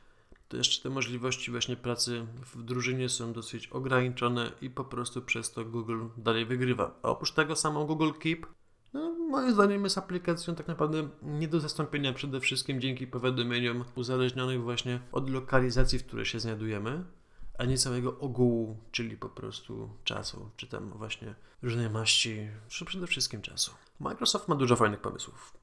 to 0.53 0.57
jeszcze 0.57 0.83
te 0.83 0.89
możliwości 0.89 1.51
właśnie 1.51 1.75
pracy 1.75 2.25
w 2.55 2.63
drużynie 2.63 3.09
są 3.09 3.33
dosyć 3.33 3.67
ograniczone 3.67 4.51
i 4.61 4.69
po 4.69 4.83
prostu 4.83 5.21
przez 5.21 5.51
to 5.51 5.65
Google 5.65 6.05
dalej 6.17 6.45
wygrywa. 6.45 6.99
A 7.03 7.09
oprócz 7.09 7.31
tego 7.31 7.55
samo 7.55 7.85
Google 7.85 8.11
Keep, 8.19 8.45
no, 8.93 9.13
moim 9.13 9.53
zdaniem 9.53 9.83
jest 9.83 9.97
aplikacją 9.97 10.55
tak 10.55 10.67
naprawdę 10.67 11.09
nie 11.23 11.47
do 11.47 11.59
zastąpienia 11.59 12.13
przede 12.13 12.39
wszystkim 12.39 12.81
dzięki 12.81 13.07
powiadomieniom 13.07 13.83
uzależnionych 13.95 14.61
właśnie 14.61 14.99
od 15.11 15.29
lokalizacji, 15.29 15.99
w 15.99 16.05
której 16.05 16.25
się 16.25 16.39
znajdujemy, 16.39 17.03
a 17.59 17.65
nie 17.65 17.77
całego 17.77 18.19
ogółu, 18.19 18.77
czyli 18.91 19.17
po 19.17 19.29
prostu 19.29 19.89
czasu, 20.03 20.49
czy 20.57 20.67
tam 20.67 20.89
właśnie 20.89 21.35
różnej 21.61 21.89
maści, 21.89 22.49
przede 22.85 23.07
wszystkim 23.07 23.41
czasu. 23.41 23.71
Microsoft 23.99 24.47
ma 24.47 24.55
dużo 24.55 24.75
fajnych 24.75 25.01
pomysłów. 25.01 25.53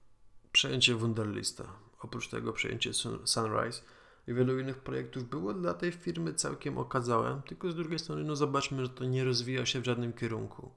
Przejęcie 0.52 0.94
Wunderlista, 0.94 1.64
oprócz 2.00 2.28
tego 2.28 2.52
przejęcie 2.52 2.90
Sunrise, 3.24 3.82
i 4.30 4.34
wielu 4.34 4.58
innych 4.58 4.78
projektów 4.78 5.28
było 5.28 5.54
dla 5.54 5.74
tej 5.74 5.92
firmy 5.92 6.34
całkiem 6.34 6.78
okazałe, 6.78 7.40
tylko 7.46 7.70
z 7.70 7.74
drugiej 7.74 7.98
strony 7.98 8.24
no 8.24 8.36
zobaczmy, 8.36 8.82
że 8.82 8.88
to 8.88 9.04
nie 9.04 9.24
rozwija 9.24 9.66
się 9.66 9.80
w 9.80 9.84
żadnym 9.84 10.12
kierunku. 10.12 10.70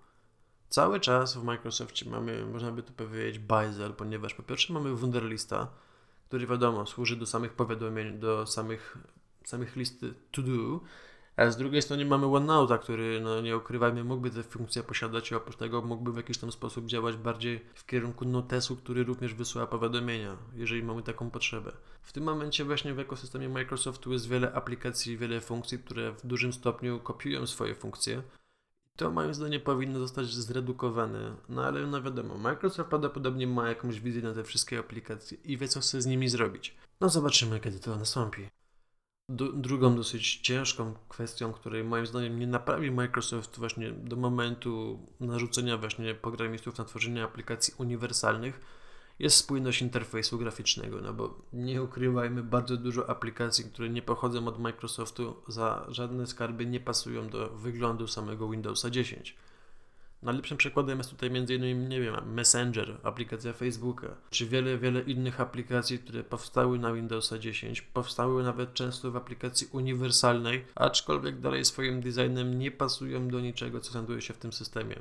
Cały 0.69 0.99
czas 0.99 1.37
w 1.37 1.43
Microsoftie 1.43 2.09
mamy, 2.09 2.45
można 2.45 2.71
by 2.71 2.83
to 2.83 2.93
powiedzieć, 2.93 3.39
bajzel, 3.39 3.93
ponieważ 3.93 4.33
po 4.33 4.43
pierwsze 4.43 4.73
mamy 4.73 4.95
Wunderlista, 4.95 5.67
który 6.27 6.47
wiadomo 6.47 6.85
służy 6.85 7.15
do 7.15 7.25
samych 7.25 7.53
powiadomień, 7.53 8.19
do 8.19 8.47
samych 8.47 8.97
samych 9.45 9.75
listy 9.75 10.13
to 10.31 10.41
do, 10.41 10.79
a 11.35 11.51
z 11.51 11.57
drugiej 11.57 11.81
strony 11.81 12.05
mamy 12.05 12.25
OneNote, 12.25 12.79
który, 12.79 13.21
no 13.21 13.41
nie 13.41 13.57
ukrywajmy, 13.57 14.03
mógłby 14.03 14.31
te 14.31 14.43
funkcje 14.43 14.83
posiadać 14.83 15.31
i 15.31 15.35
oprócz 15.35 15.55
tego 15.55 15.81
mógłby 15.81 16.13
w 16.13 16.17
jakiś 16.17 16.37
tam 16.37 16.51
sposób 16.51 16.85
działać 16.85 17.17
bardziej 17.17 17.65
w 17.73 17.85
kierunku 17.85 18.25
notesu, 18.25 18.75
który 18.75 19.03
również 19.03 19.33
wysyła 19.33 19.67
powiadomienia, 19.67 20.37
jeżeli 20.55 20.83
mamy 20.83 21.03
taką 21.03 21.29
potrzebę. 21.29 21.71
W 22.03 22.13
tym 22.13 22.23
momencie 22.23 22.65
właśnie 22.65 22.93
w 22.93 22.99
ekosystemie 22.99 23.49
Microsoftu 23.49 24.13
jest 24.13 24.29
wiele 24.29 24.53
aplikacji, 24.53 25.17
wiele 25.17 25.41
funkcji, 25.41 25.79
które 25.79 26.11
w 26.11 26.27
dużym 26.27 26.53
stopniu 26.53 26.99
kopiują 26.99 27.47
swoje 27.47 27.75
funkcje. 27.75 28.23
To 28.97 29.11
moim 29.11 29.33
zdaniem 29.33 29.61
powinno 29.61 29.99
zostać 29.99 30.33
zredukowane, 30.33 31.35
no 31.49 31.65
ale 31.65 31.87
no 31.87 32.01
wiadomo, 32.01 32.37
Microsoft 32.37 32.89
prawdopodobnie 32.89 33.47
ma 33.47 33.69
jakąś 33.69 33.99
wizję 33.99 34.21
na 34.21 34.33
te 34.33 34.43
wszystkie 34.43 34.79
aplikacje 34.79 35.37
i 35.43 35.57
wie 35.57 35.67
co 35.67 35.79
chce 35.79 36.01
z 36.01 36.05
nimi 36.05 36.29
zrobić. 36.29 36.75
No 37.01 37.09
zobaczymy 37.09 37.59
kiedy 37.59 37.79
to 37.79 37.95
nastąpi 37.95 38.47
drugą 39.53 39.95
dosyć 39.95 40.37
ciężką 40.37 40.93
kwestią, 41.09 41.53
której 41.53 41.83
moim 41.83 42.05
zdaniem 42.05 42.39
nie 42.39 42.47
naprawi 42.47 42.91
Microsoft 42.91 43.59
właśnie 43.59 43.91
do 43.91 44.15
momentu 44.15 44.99
narzucenia 45.19 45.77
właśnie 45.77 46.15
programistów 46.15 46.77
na 46.77 46.85
tworzenie 46.85 47.23
aplikacji 47.23 47.73
uniwersalnych, 47.77 48.61
jest 49.19 49.37
spójność 49.37 49.81
interfejsu 49.81 50.37
graficznego, 50.37 51.01
no 51.01 51.13
bo 51.13 51.41
nie 51.53 51.83
ukrywajmy, 51.83 52.43
bardzo 52.43 52.77
dużo 52.77 53.09
aplikacji, 53.09 53.65
które 53.65 53.89
nie 53.89 54.01
pochodzą 54.01 54.47
od 54.47 54.59
Microsoftu, 54.59 55.35
za 55.47 55.85
żadne 55.89 56.27
skarby 56.27 56.65
nie 56.65 56.79
pasują 56.79 57.29
do 57.29 57.49
wyglądu 57.49 58.07
samego 58.07 58.49
Windowsa 58.49 58.89
10. 58.89 59.35
Najlepszym 60.23 60.57
przykładem 60.57 60.97
jest 60.97 61.09
tutaj 61.09 61.29
m.in. 61.29 61.89
nie 61.89 62.01
wiem, 62.01 62.33
Messenger, 62.33 62.97
aplikacja 63.03 63.53
Facebooka, 63.53 64.07
czy 64.29 64.45
wiele, 64.45 64.77
wiele 64.77 65.01
innych 65.01 65.41
aplikacji, 65.41 65.99
które 65.99 66.23
powstały 66.23 66.79
na 66.79 66.93
Windowsa 66.93 67.39
10, 67.39 67.81
powstały 67.81 68.43
nawet 68.43 68.73
często 68.73 69.11
w 69.11 69.15
aplikacji 69.15 69.67
uniwersalnej, 69.71 70.65
aczkolwiek 70.75 71.39
dalej 71.39 71.65
swoim 71.65 72.01
designem 72.01 72.59
nie 72.59 72.71
pasują 72.71 73.27
do 73.27 73.39
niczego, 73.39 73.79
co 73.79 73.91
znajduje 73.91 74.21
się 74.21 74.33
w 74.33 74.37
tym 74.37 74.53
systemie. 74.53 74.95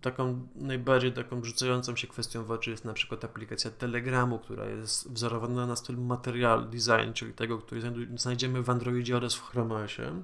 Taką 0.00 0.48
najbardziej 0.54 1.12
taką 1.12 1.44
rzucającą 1.44 1.96
się 1.96 2.06
kwestią 2.06 2.44
w 2.44 2.50
oczy 2.50 2.70
jest 2.70 2.84
na 2.84 2.92
przykład 2.92 3.24
aplikacja 3.24 3.70
Telegramu, 3.70 4.38
która 4.38 4.66
jest 4.66 5.12
wzorowana 5.12 5.66
na 5.66 5.76
stylu 5.76 6.02
material 6.02 6.68
design, 6.68 7.12
czyli 7.14 7.32
tego, 7.32 7.58
który 7.58 7.82
znajdziemy 8.16 8.62
w 8.62 8.70
Androidzie 8.70 9.16
oraz 9.16 9.34
w 9.34 9.42
Chrome 9.42 9.74
OSie. 9.74 10.22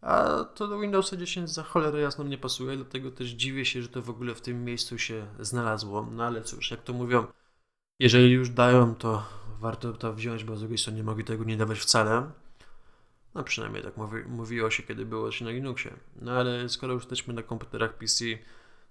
A 0.00 0.44
to 0.44 0.68
do 0.68 0.78
Windowsa 0.78 1.16
10 1.16 1.50
za 1.50 1.62
cholerę 1.62 2.00
jasno 2.00 2.24
nie 2.24 2.38
pasuje, 2.38 2.76
dlatego 2.76 3.10
też 3.10 3.28
dziwię 3.28 3.64
się, 3.64 3.82
że 3.82 3.88
to 3.88 4.02
w 4.02 4.10
ogóle 4.10 4.34
w 4.34 4.40
tym 4.40 4.64
miejscu 4.64 4.98
się 4.98 5.26
znalazło. 5.40 6.08
No 6.12 6.24
ale 6.24 6.42
cóż, 6.42 6.70
jak 6.70 6.82
to 6.82 6.92
mówią, 6.92 7.26
jeżeli 7.98 8.30
już 8.30 8.50
dają, 8.50 8.94
to 8.94 9.26
warto 9.60 9.92
to 9.92 10.14
wziąć, 10.14 10.44
bo 10.44 10.56
z 10.56 10.60
drugiej 10.60 10.78
strony 10.78 10.96
nie 10.96 11.04
mogli 11.04 11.24
tego 11.24 11.44
nie 11.44 11.56
dawać 11.56 11.78
wcale. 11.78 12.30
No 13.34 13.44
przynajmniej 13.44 13.82
tak 13.82 13.96
mówi, 13.96 14.22
mówiło 14.28 14.70
się, 14.70 14.82
kiedy 14.82 15.06
było 15.06 15.32
się 15.32 15.44
na 15.44 15.50
Linuxie. 15.50 15.96
No 16.16 16.32
ale 16.32 16.68
skoro 16.68 16.92
już 16.92 17.02
jesteśmy 17.02 17.34
na 17.34 17.42
komputerach 17.42 17.94
PC, 17.94 18.24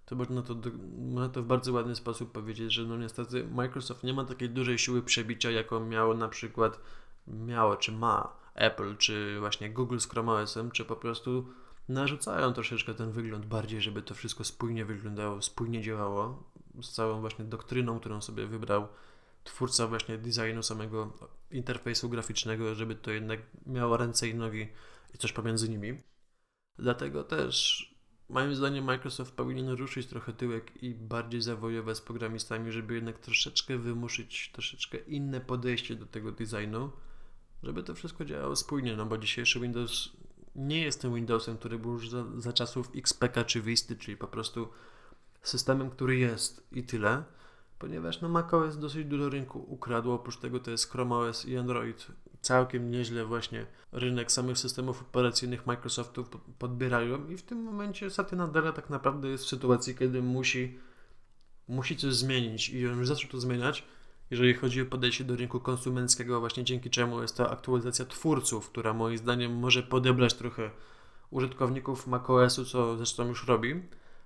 to 0.05 0.15
można 0.15 0.41
to, 0.41 0.55
można 0.97 1.29
to 1.29 1.43
w 1.43 1.45
bardzo 1.45 1.73
ładny 1.73 1.95
sposób 1.95 2.31
powiedzieć, 2.31 2.73
że 2.73 2.83
no 2.83 2.97
niestety 2.97 3.43
Microsoft 3.43 4.03
nie 4.03 4.13
ma 4.13 4.25
takiej 4.25 4.49
dużej 4.49 4.77
siły 4.77 5.01
przebicia, 5.03 5.51
jaką 5.51 5.85
miało 5.85 6.13
na 6.13 6.29
przykład, 6.29 6.79
miało 7.27 7.75
czy 7.75 7.91
ma 7.91 8.33
Apple, 8.57 8.97
czy 8.97 9.39
właśnie 9.39 9.69
Google 9.69 9.99
z 9.99 10.09
Chrome 10.09 10.31
OS-em, 10.31 10.71
czy 10.71 10.85
po 10.85 10.95
prostu 10.95 11.47
narzucają 11.89 12.53
troszeczkę 12.53 12.93
ten 12.93 13.11
wygląd 13.11 13.45
bardziej, 13.45 13.81
żeby 13.81 14.01
to 14.01 14.13
wszystko 14.13 14.43
spójnie 14.43 14.85
wyglądało, 14.85 15.41
spójnie 15.41 15.81
działało, 15.81 16.43
z 16.81 16.91
całą 16.91 17.21
właśnie 17.21 17.45
doktryną, 17.45 17.99
którą 17.99 18.21
sobie 18.21 18.47
wybrał 18.47 18.87
twórca 19.43 19.87
właśnie 19.87 20.17
designu 20.17 20.63
samego 20.63 21.13
interfejsu 21.51 22.09
graficznego, 22.09 22.75
żeby 22.75 22.95
to 22.95 23.11
jednak 23.11 23.39
miało 23.65 23.97
ręce 23.97 24.27
i 24.27 24.35
nogi 24.35 24.67
i 25.15 25.17
coś 25.17 25.33
pomiędzy 25.33 25.69
nimi. 25.69 26.01
Dlatego 26.79 27.23
też 27.23 27.87
moim 28.29 28.55
zdaniem 28.55 28.85
Microsoft 28.85 29.35
powinien 29.35 29.69
ruszyć 29.69 30.07
trochę 30.07 30.33
tyłek 30.33 30.83
i 30.83 30.95
bardziej 30.95 31.41
zawojować 31.41 31.97
z 31.97 32.01
programistami, 32.01 32.71
żeby 32.71 32.95
jednak 32.95 33.19
troszeczkę 33.19 33.77
wymuszyć 33.77 34.51
troszeczkę 34.53 34.97
inne 34.97 35.41
podejście 35.41 35.95
do 35.95 36.05
tego 36.05 36.31
designu, 36.31 36.91
żeby 37.63 37.83
to 37.83 37.95
wszystko 37.95 38.25
działało 38.25 38.55
spójnie, 38.55 38.95
no 38.95 39.05
bo 39.05 39.17
dzisiejszy 39.17 39.59
Windows 39.59 40.09
nie 40.55 40.81
jest 40.81 41.01
tym 41.01 41.15
Windowsem, 41.15 41.57
który 41.57 41.79
był 41.79 41.93
już 41.93 42.09
za, 42.09 42.25
za 42.37 42.53
czasów 42.53 42.89
XPK 42.95 43.43
czy 43.43 43.61
Visty, 43.61 43.95
czyli 43.95 44.17
po 44.17 44.27
prostu 44.27 44.67
systemem, 45.41 45.89
który 45.89 46.17
jest 46.17 46.67
i 46.71 46.83
tyle, 46.83 47.23
ponieważ 47.79 48.21
no 48.21 48.29
macOS 48.29 48.77
dosyć 48.77 49.05
dużo 49.05 49.29
rynku 49.29 49.65
ukradło, 49.67 50.13
oprócz 50.15 50.37
tego 50.37 50.59
to 50.59 50.71
jest 50.71 50.91
Chrome 50.91 51.15
OS 51.15 51.45
i 51.45 51.57
Android. 51.57 52.07
Całkiem 52.41 52.91
nieźle 52.91 53.25
właśnie 53.25 53.65
rynek 53.91 54.31
samych 54.31 54.57
systemów 54.57 55.01
operacyjnych 55.01 55.67
Microsoftu 55.67 56.25
podbierają 56.59 57.27
i 57.27 57.37
w 57.37 57.43
tym 57.43 57.63
momencie 57.63 58.09
Satya 58.09 58.35
Nadella 58.35 58.71
tak 58.71 58.89
naprawdę 58.89 59.27
jest 59.27 59.43
w 59.43 59.47
sytuacji, 59.47 59.95
kiedy 59.95 60.21
musi, 60.21 60.79
musi 61.67 61.97
coś 61.97 62.13
zmienić 62.13 62.69
i 62.69 62.87
on 62.87 62.97
już 62.97 63.07
zaczął 63.07 63.31
to 63.31 63.39
zmieniać, 63.39 63.83
jeżeli 64.31 64.53
chodzi 64.53 64.81
o 64.81 64.85
podejście 64.85 65.23
do 65.23 65.35
rynku 65.35 65.59
konsumenckiego, 65.59 66.39
właśnie 66.39 66.63
dzięki 66.63 66.89
czemu 66.89 67.21
jest 67.21 67.37
to 67.37 67.51
aktualizacja 67.51 68.05
twórców, 68.05 68.69
która 68.69 68.93
moim 68.93 69.17
zdaniem 69.17 69.55
może 69.55 69.83
podebrać 69.83 70.33
trochę 70.33 70.71
użytkowników 71.31 72.07
macOSu, 72.07 72.65
co 72.65 72.97
zresztą 72.97 73.27
już 73.27 73.47
robi, 73.47 73.81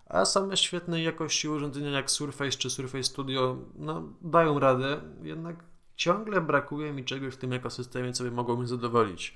a 0.09 0.25
same 0.25 0.57
świetnej 0.57 1.03
jakości 1.03 1.49
urządzenia 1.49 1.89
jak 1.89 2.11
Surface 2.11 2.57
czy 2.57 2.69
Surface 2.69 3.03
Studio 3.03 3.57
no, 3.75 4.03
dają 4.21 4.59
radę, 4.59 5.01
jednak 5.23 5.63
ciągle 5.95 6.41
brakuje 6.41 6.93
mi 6.93 7.05
czegoś 7.05 7.33
w 7.33 7.37
tym 7.37 7.53
ekosystemie, 7.53 8.13
co 8.13 8.23
by 8.23 8.31
mogło 8.31 8.57
mnie 8.57 8.67
zadowolić. 8.67 9.35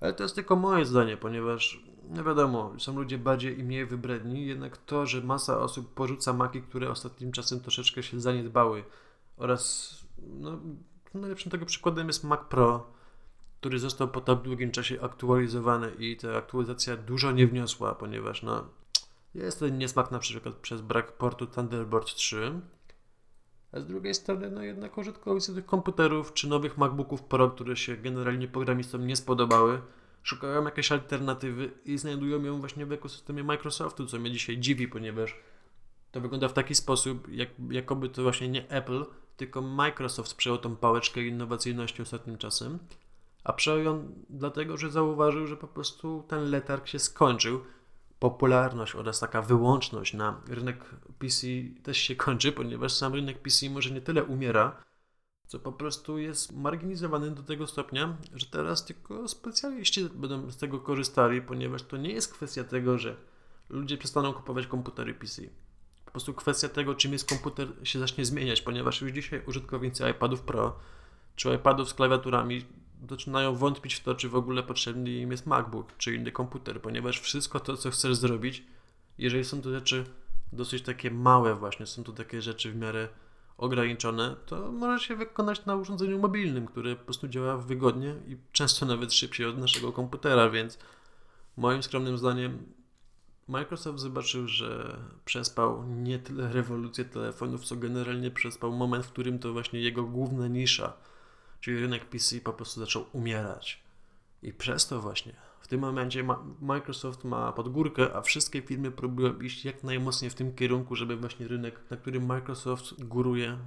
Ale 0.00 0.12
to 0.12 0.22
jest 0.22 0.34
tylko 0.34 0.56
moje 0.56 0.84
zdanie, 0.84 1.16
ponieważ 1.16 1.84
no 2.10 2.24
wiadomo, 2.24 2.74
są 2.78 2.96
ludzie 2.96 3.18
bardziej 3.18 3.60
i 3.60 3.64
mniej 3.64 3.86
wybredni, 3.86 4.46
jednak 4.46 4.76
to, 4.76 5.06
że 5.06 5.20
masa 5.20 5.58
osób 5.58 5.94
porzuca 5.94 6.32
maki, 6.32 6.62
które 6.62 6.90
ostatnim 6.90 7.32
czasem 7.32 7.60
troszeczkę 7.60 8.02
się 8.02 8.20
zaniedbały, 8.20 8.84
oraz 9.36 9.94
no, 10.18 10.60
najlepszym 11.14 11.50
tego 11.50 11.66
przykładem 11.66 12.06
jest 12.06 12.24
Mac 12.24 12.40
Pro, 12.48 12.86
który 13.60 13.78
został 13.78 14.08
po 14.08 14.20
tak 14.20 14.42
długim 14.42 14.70
czasie 14.70 15.02
aktualizowany 15.02 15.90
i 15.98 16.16
ta 16.16 16.36
aktualizacja 16.36 16.96
dużo 16.96 17.32
nie 17.32 17.46
wniosła, 17.46 17.94
ponieważ 17.94 18.42
no, 18.42 18.68
jest 19.34 19.60
ten 19.60 19.78
niesmak 19.78 20.10
na 20.10 20.18
przykład 20.18 20.54
przez 20.54 20.80
brak 20.80 21.12
portu 21.12 21.46
Thunderbolt 21.46 22.14
3, 22.14 22.60
a 23.72 23.80
z 23.80 23.86
drugiej 23.86 24.14
strony 24.14 24.50
no 24.50 24.62
jednak 24.62 24.98
użytkownicy 24.98 25.54
tych 25.54 25.66
komputerów 25.66 26.32
czy 26.32 26.48
nowych 26.48 26.78
MacBooków 26.78 27.22
Pro, 27.22 27.50
które 27.50 27.76
się 27.76 27.96
generalnie 27.96 28.48
programistom 28.48 29.06
nie 29.06 29.16
spodobały, 29.16 29.80
szukają 30.22 30.64
jakiejś 30.64 30.92
alternatywy 30.92 31.70
i 31.84 31.98
znajdują 31.98 32.42
ją 32.42 32.60
właśnie 32.60 32.86
w 32.86 32.92
ekosystemie 32.92 33.44
Microsoftu, 33.44 34.06
co 34.06 34.18
mnie 34.18 34.30
dzisiaj 34.30 34.58
dziwi, 34.58 34.88
ponieważ 34.88 35.36
to 36.10 36.20
wygląda 36.20 36.48
w 36.48 36.52
taki 36.52 36.74
sposób, 36.74 37.28
jak, 37.28 37.48
jakoby 37.70 38.08
to 38.08 38.22
właśnie 38.22 38.48
nie 38.48 38.68
Apple, 38.68 39.04
tylko 39.36 39.62
Microsoft 39.62 40.34
przejął 40.34 40.58
tą 40.58 40.76
pałeczkę 40.76 41.22
innowacyjności 41.22 42.02
ostatnim 42.02 42.38
czasem, 42.38 42.78
a 43.44 43.52
przejął 43.52 43.78
ją 43.78 44.12
dlatego, 44.30 44.76
że 44.76 44.90
zauważył, 44.90 45.46
że 45.46 45.56
po 45.56 45.68
prostu 45.68 46.24
ten 46.28 46.50
letarg 46.50 46.86
się 46.86 46.98
skończył. 46.98 47.60
Popularność 48.18 48.94
oraz 48.94 49.20
taka 49.20 49.42
wyłączność 49.42 50.14
na 50.14 50.40
rynek 50.48 50.84
PC 51.18 51.46
też 51.82 51.98
się 51.98 52.16
kończy, 52.16 52.52
ponieważ 52.52 52.92
sam 52.92 53.14
rynek 53.14 53.42
PC 53.42 53.70
może 53.70 53.90
nie 53.90 54.00
tyle 54.00 54.24
umiera, 54.24 54.82
co 55.46 55.58
po 55.58 55.72
prostu 55.72 56.18
jest 56.18 56.52
marginalizowany 56.52 57.30
do 57.30 57.42
tego 57.42 57.66
stopnia, 57.66 58.16
że 58.34 58.46
teraz 58.46 58.84
tylko 58.84 59.28
specjaliści 59.28 60.04
będą 60.04 60.50
z 60.50 60.56
tego 60.56 60.80
korzystali, 60.80 61.42
ponieważ 61.42 61.82
to 61.82 61.96
nie 61.96 62.12
jest 62.12 62.32
kwestia 62.32 62.64
tego, 62.64 62.98
że 62.98 63.16
ludzie 63.68 63.98
przestaną 63.98 64.32
kupować 64.32 64.66
komputery 64.66 65.14
PC 65.14 65.42
prostu 66.14 66.34
kwestia 66.34 66.68
tego, 66.68 66.94
czym 66.94 67.12
jest 67.12 67.28
komputer, 67.28 67.68
się 67.82 67.98
zacznie 67.98 68.24
zmieniać, 68.24 68.62
ponieważ 68.62 69.00
już 69.00 69.12
dzisiaj 69.12 69.42
użytkownicy 69.46 70.10
iPadów 70.10 70.42
Pro 70.42 70.76
czy 71.36 71.54
iPadów 71.54 71.88
z 71.88 71.94
klawiaturami 71.94 72.64
zaczynają 73.08 73.54
wątpić 73.54 73.94
w 73.94 74.02
to, 74.02 74.14
czy 74.14 74.28
w 74.28 74.36
ogóle 74.36 74.62
potrzebny 74.62 75.10
im 75.10 75.30
jest 75.30 75.46
MacBook 75.46 75.96
czy 75.98 76.14
inny 76.14 76.32
komputer, 76.32 76.80
ponieważ 76.80 77.20
wszystko 77.20 77.60
to, 77.60 77.76
co 77.76 77.90
chcesz 77.90 78.16
zrobić, 78.16 78.64
jeżeli 79.18 79.44
są 79.44 79.62
to 79.62 79.70
rzeczy 79.70 80.04
dosyć 80.52 80.82
takie 80.82 81.10
małe, 81.10 81.54
właśnie 81.54 81.86
są 81.86 82.04
to 82.04 82.12
takie 82.12 82.42
rzeczy 82.42 82.72
w 82.72 82.76
miarę 82.76 83.08
ograniczone, 83.58 84.36
to 84.46 84.72
może 84.72 85.04
się 85.04 85.16
wykonać 85.16 85.66
na 85.66 85.76
urządzeniu 85.76 86.18
mobilnym, 86.18 86.66
które 86.66 86.96
po 86.96 87.04
prostu 87.04 87.28
działa 87.28 87.56
wygodnie 87.56 88.14
i 88.28 88.36
często 88.52 88.86
nawet 88.86 89.12
szybciej 89.12 89.46
od 89.46 89.58
naszego 89.58 89.92
komputera, 89.92 90.50
więc 90.50 90.78
moim 91.56 91.82
skromnym 91.82 92.18
zdaniem 92.18 92.73
Microsoft 93.48 93.98
zobaczył, 93.98 94.48
że 94.48 94.98
przespał 95.24 95.84
nie 95.84 96.18
tyle 96.18 96.52
rewolucję 96.52 97.04
telefonów, 97.04 97.64
co 97.64 97.76
generalnie 97.76 98.30
przespał 98.30 98.72
moment, 98.72 99.06
w 99.06 99.12
którym 99.12 99.38
to 99.38 99.52
właśnie 99.52 99.80
jego 99.80 100.04
główna 100.04 100.48
nisza, 100.48 100.92
czyli 101.60 101.80
rynek 101.80 102.04
PC 102.04 102.40
po 102.40 102.52
prostu 102.52 102.80
zaczął 102.80 103.04
umierać. 103.12 103.82
I 104.42 104.52
przez 104.52 104.86
to 104.86 105.00
właśnie 105.00 105.32
w 105.60 105.68
tym 105.68 105.80
momencie 105.80 106.26
Microsoft 106.60 107.24
ma 107.24 107.52
podgórkę, 107.52 108.16
a 108.16 108.22
wszystkie 108.22 108.62
firmy 108.62 108.90
próbują 108.90 109.40
iść 109.40 109.64
jak 109.64 109.84
najmocniej 109.84 110.30
w 110.30 110.34
tym 110.34 110.54
kierunku, 110.54 110.96
żeby 110.96 111.16
właśnie 111.16 111.48
rynek, 111.48 111.80
na 111.90 111.96
którym 111.96 112.26
Microsoft 112.26 113.04
góruje, 113.04 113.58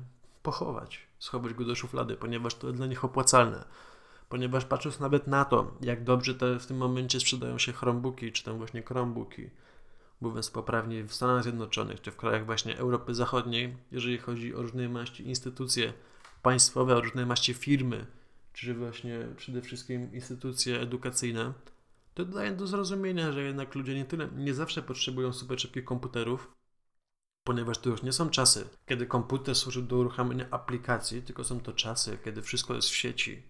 pochować, 0.43 0.99
schować 1.19 1.53
go 1.53 1.65
do 1.65 1.75
szuflady, 1.75 2.15
ponieważ 2.15 2.55
to 2.55 2.71
dla 2.71 2.85
nich 2.85 3.05
opłacalne. 3.05 3.65
ponieważ 4.29 4.65
patrząc 4.65 4.99
nawet 4.99 5.27
na 5.27 5.45
to, 5.45 5.71
jak 5.81 6.03
dobrze 6.03 6.35
te 6.35 6.59
w 6.59 6.65
tym 6.65 6.77
momencie 6.77 7.19
sprzedają 7.19 7.57
się 7.57 7.73
Chromebooki, 7.73 8.31
czy 8.31 8.43
tam 8.43 8.57
właśnie 8.57 8.81
Chromebooki, 8.83 9.49
mówiąc 10.21 10.51
poprawnie, 10.51 11.03
w 11.03 11.13
Stanach 11.13 11.43
Zjednoczonych, 11.43 12.01
czy 12.01 12.11
w 12.11 12.17
krajach 12.17 12.45
właśnie 12.45 12.77
Europy 12.77 13.13
Zachodniej, 13.13 13.77
jeżeli 13.91 14.17
chodzi 14.17 14.55
o 14.55 14.61
różne 14.61 14.89
maści 14.89 15.27
instytucje 15.27 15.93
państwowe, 16.41 16.95
o 16.95 17.01
różne 17.01 17.25
maści 17.25 17.53
firmy, 17.53 18.05
czy 18.53 18.73
właśnie 18.73 19.27
przede 19.37 19.61
wszystkim 19.61 20.13
instytucje 20.13 20.81
edukacyjne, 20.81 21.53
to 22.13 22.25
daje 22.25 22.51
do 22.51 22.67
zrozumienia, 22.67 23.31
że 23.31 23.43
jednak 23.43 23.75
ludzie 23.75 23.95
nie 23.95 24.05
tyle, 24.05 24.29
nie 24.35 24.53
zawsze 24.53 24.81
potrzebują 24.81 25.33
super 25.33 25.59
szybkich 25.59 25.85
komputerów, 25.85 26.51
ponieważ 27.43 27.77
to 27.77 27.89
już 27.89 28.03
nie 28.03 28.11
są 28.11 28.29
czasy, 28.29 28.69
kiedy 28.85 29.05
komputer 29.05 29.55
służy 29.55 29.81
do 29.81 29.97
uruchamiania 29.97 30.47
aplikacji, 30.51 31.21
tylko 31.21 31.43
są 31.43 31.59
to 31.59 31.73
czasy, 31.73 32.17
kiedy 32.25 32.41
wszystko 32.41 32.73
jest 32.73 32.89
w 32.89 32.95
sieci. 32.95 33.43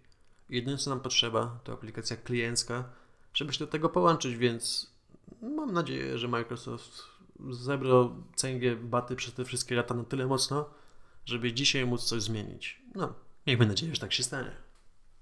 Jedyne 0.49 0.77
co 0.77 0.89
nam 0.89 0.99
potrzeba 0.99 1.59
to 1.63 1.73
aplikacja 1.73 2.17
kliencka, 2.17 2.89
żeby 3.33 3.53
się 3.53 3.59
do 3.59 3.67
tego 3.67 3.89
połączyć, 3.89 4.35
więc 4.35 4.91
mam 5.41 5.73
nadzieję, 5.73 6.17
że 6.17 6.27
Microsoft 6.27 7.03
zebrał 7.49 8.23
cęgę 8.35 8.75
baty 8.75 9.15
przez 9.15 9.33
te 9.33 9.45
wszystkie 9.45 9.75
lata 9.75 9.93
na 9.93 10.03
tyle 10.03 10.27
mocno, 10.27 10.69
żeby 11.25 11.53
dzisiaj 11.53 11.85
móc 11.85 12.03
coś 12.03 12.21
zmienić. 12.21 12.81
No, 12.95 13.13
miejmy 13.47 13.65
nadzieję, 13.65 13.95
że 13.95 14.01
tak 14.01 14.13
się 14.13 14.23
stanie. 14.23 14.51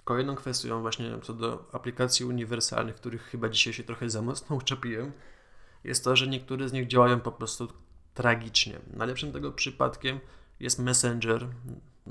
Kolejną 0.03 0.35
kwestią 0.35 0.81
właśnie 0.81 1.19
co 1.23 1.33
do 1.33 1.69
aplikacji 1.71 2.25
uniwersalnych, 2.25 2.95
których 2.95 3.21
chyba 3.21 3.49
dzisiaj 3.49 3.73
się 3.73 3.83
trochę 3.83 4.09
za 4.09 4.21
mocno 4.21 4.55
uczepiłem, 4.55 5.11
jest 5.83 6.03
to, 6.03 6.15
że 6.15 6.27
niektóre 6.27 6.69
z 6.69 6.73
nich 6.73 6.87
działają 6.87 7.19
po 7.19 7.31
prostu 7.31 7.67
tragicznie. 8.13 8.79
Najlepszym 8.93 9.31
tego 9.31 9.51
przypadkiem 9.51 10.19
jest 10.59 10.79
Messenger, 10.79 11.47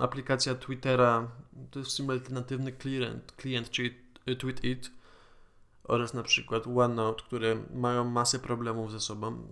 aplikacja 0.01 0.55
Twittera, 0.55 1.31
to 1.71 1.79
jest 1.79 1.91
w 1.91 1.95
sumie 1.95 2.11
alternatywny 2.11 2.73
klient, 2.73 3.33
klient 3.33 3.71
czyli 3.71 3.95
TweetIt 4.39 4.91
oraz 5.85 6.15
na 6.15 6.23
przykład 6.23 6.67
OneNote, 6.67 7.23
które 7.23 7.57
mają 7.75 8.05
masę 8.05 8.39
problemów 8.39 8.93
ze 8.93 9.01
sobą, 9.01 9.49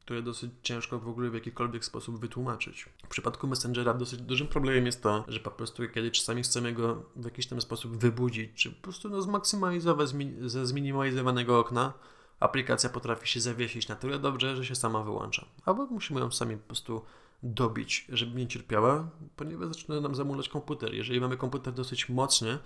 które 0.00 0.22
dosyć 0.22 0.50
ciężko 0.62 0.98
w 0.98 1.08
ogóle 1.08 1.30
w 1.30 1.34
jakikolwiek 1.34 1.84
sposób 1.84 2.20
wytłumaczyć. 2.20 2.88
W 3.04 3.08
przypadku 3.08 3.46
Messengera 3.46 3.94
dosyć 3.94 4.20
dużym 4.20 4.46
problemem 4.46 4.86
jest 4.86 5.02
to, 5.02 5.24
że 5.28 5.40
po 5.40 5.50
prostu 5.50 5.88
kiedy 5.88 6.10
czasami 6.10 6.42
chcemy 6.42 6.72
go 6.72 7.02
w 7.16 7.24
jakiś 7.24 7.46
tam 7.46 7.60
sposób 7.60 7.96
wybudzić, 7.96 8.50
czy 8.54 8.70
po 8.70 8.82
prostu 8.82 9.08
no, 9.08 9.22
zmaksymalizować 9.22 10.08
ze 10.40 10.66
zminimalizowanego 10.66 11.58
okna, 11.58 11.92
aplikacja 12.40 12.90
potrafi 12.90 13.28
się 13.28 13.40
zawiesić 13.40 13.88
na 13.88 13.96
tyle 13.96 14.18
dobrze, 14.18 14.56
że 14.56 14.64
się 14.64 14.74
sama 14.74 15.02
wyłącza. 15.02 15.46
Albo 15.64 15.86
musimy 15.86 16.20
ją 16.20 16.30
sami 16.30 16.56
po 16.56 16.66
prostu 16.66 17.02
dobić, 17.42 18.06
żeby 18.08 18.40
nie 18.40 18.46
cierpiała, 18.46 19.08
ponieważ 19.36 19.68
zaczyna 19.68 20.00
nam 20.00 20.14
zamulać 20.14 20.48
komputer. 20.48 20.94
Jeżeli 20.94 21.20
mamy 21.20 21.36
komputer 21.36 21.74
dosyć 21.74 22.08
mocny, 22.08 22.58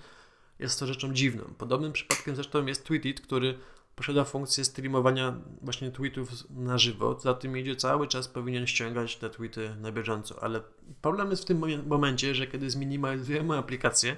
jest 0.59 0.81
to 0.81 0.87
rzeczą 0.87 1.15
dziwną. 1.15 1.45
Podobnym 1.59 1.93
przypadkiem 1.93 2.35
zresztą 2.35 2.67
jest 2.67 2.85
Tweetit, 2.85 3.21
który 3.21 3.59
posiada 3.99 4.25
funkcję 4.25 4.65
streamowania 4.65 5.37
właśnie 5.63 5.91
tweetów 5.91 6.31
na 6.51 6.79
żywo. 6.79 7.19
Za 7.21 7.35
tym 7.35 7.57
idzie 7.57 7.77
cały 7.77 8.09
czas 8.09 8.29
powinien 8.29 8.67
ściągać 8.67 9.17
te 9.17 9.31
tweety 9.31 9.77
na 9.81 9.93
bieżąco, 9.93 10.43
ale 10.43 10.61
problem 11.03 11.31
jest 11.31 11.43
w 11.43 11.47
tym 11.47 11.87
momencie, 11.87 12.35
że 12.35 12.47
kiedy 12.47 12.71
zminimalizujemy 12.71 13.59
aplikację, 13.59 14.17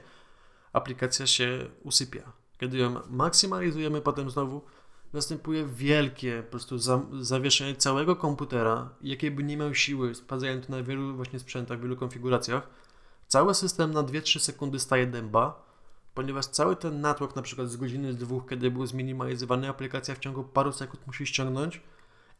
aplikacja 0.72 1.26
się 1.26 1.66
usypia. 1.82 2.32
Kiedy 2.58 2.78
ją 2.78 3.00
maksymalizujemy 3.10 4.00
potem 4.00 4.30
znowu, 4.30 4.62
następuje 5.12 5.66
wielkie 5.66 6.42
po 6.42 6.50
prostu 6.50 6.78
za, 6.78 7.00
zawieszenie 7.20 7.76
całego 7.76 8.16
komputera, 8.16 8.90
jakie 9.02 9.30
by 9.30 9.44
nie 9.44 9.56
miał 9.56 9.74
siły, 9.74 10.14
spadają 10.14 10.60
to 10.60 10.72
na 10.72 10.82
wielu 10.82 11.16
właśnie 11.16 11.38
sprzętach, 11.38 11.80
wielu 11.80 11.96
konfiguracjach. 11.96 12.68
Cały 13.26 13.54
system 13.54 13.90
na 13.90 14.02
2-3 14.02 14.38
sekundy 14.38 14.78
staje 14.78 15.06
dęba, 15.06 15.69
ponieważ 16.14 16.46
cały 16.46 16.76
ten 16.76 17.00
natłok, 17.00 17.36
na 17.36 17.42
przykład 17.42 17.68
z 17.68 17.76
godziny, 17.76 18.12
z 18.12 18.16
dwóch, 18.16 18.48
kiedy 18.48 18.70
był 18.70 18.86
zminimalizowany, 18.86 19.68
aplikacja 19.68 20.14
w 20.14 20.18
ciągu 20.18 20.44
paru 20.44 20.72
sekund 20.72 21.06
musi 21.06 21.26
ściągnąć 21.26 21.80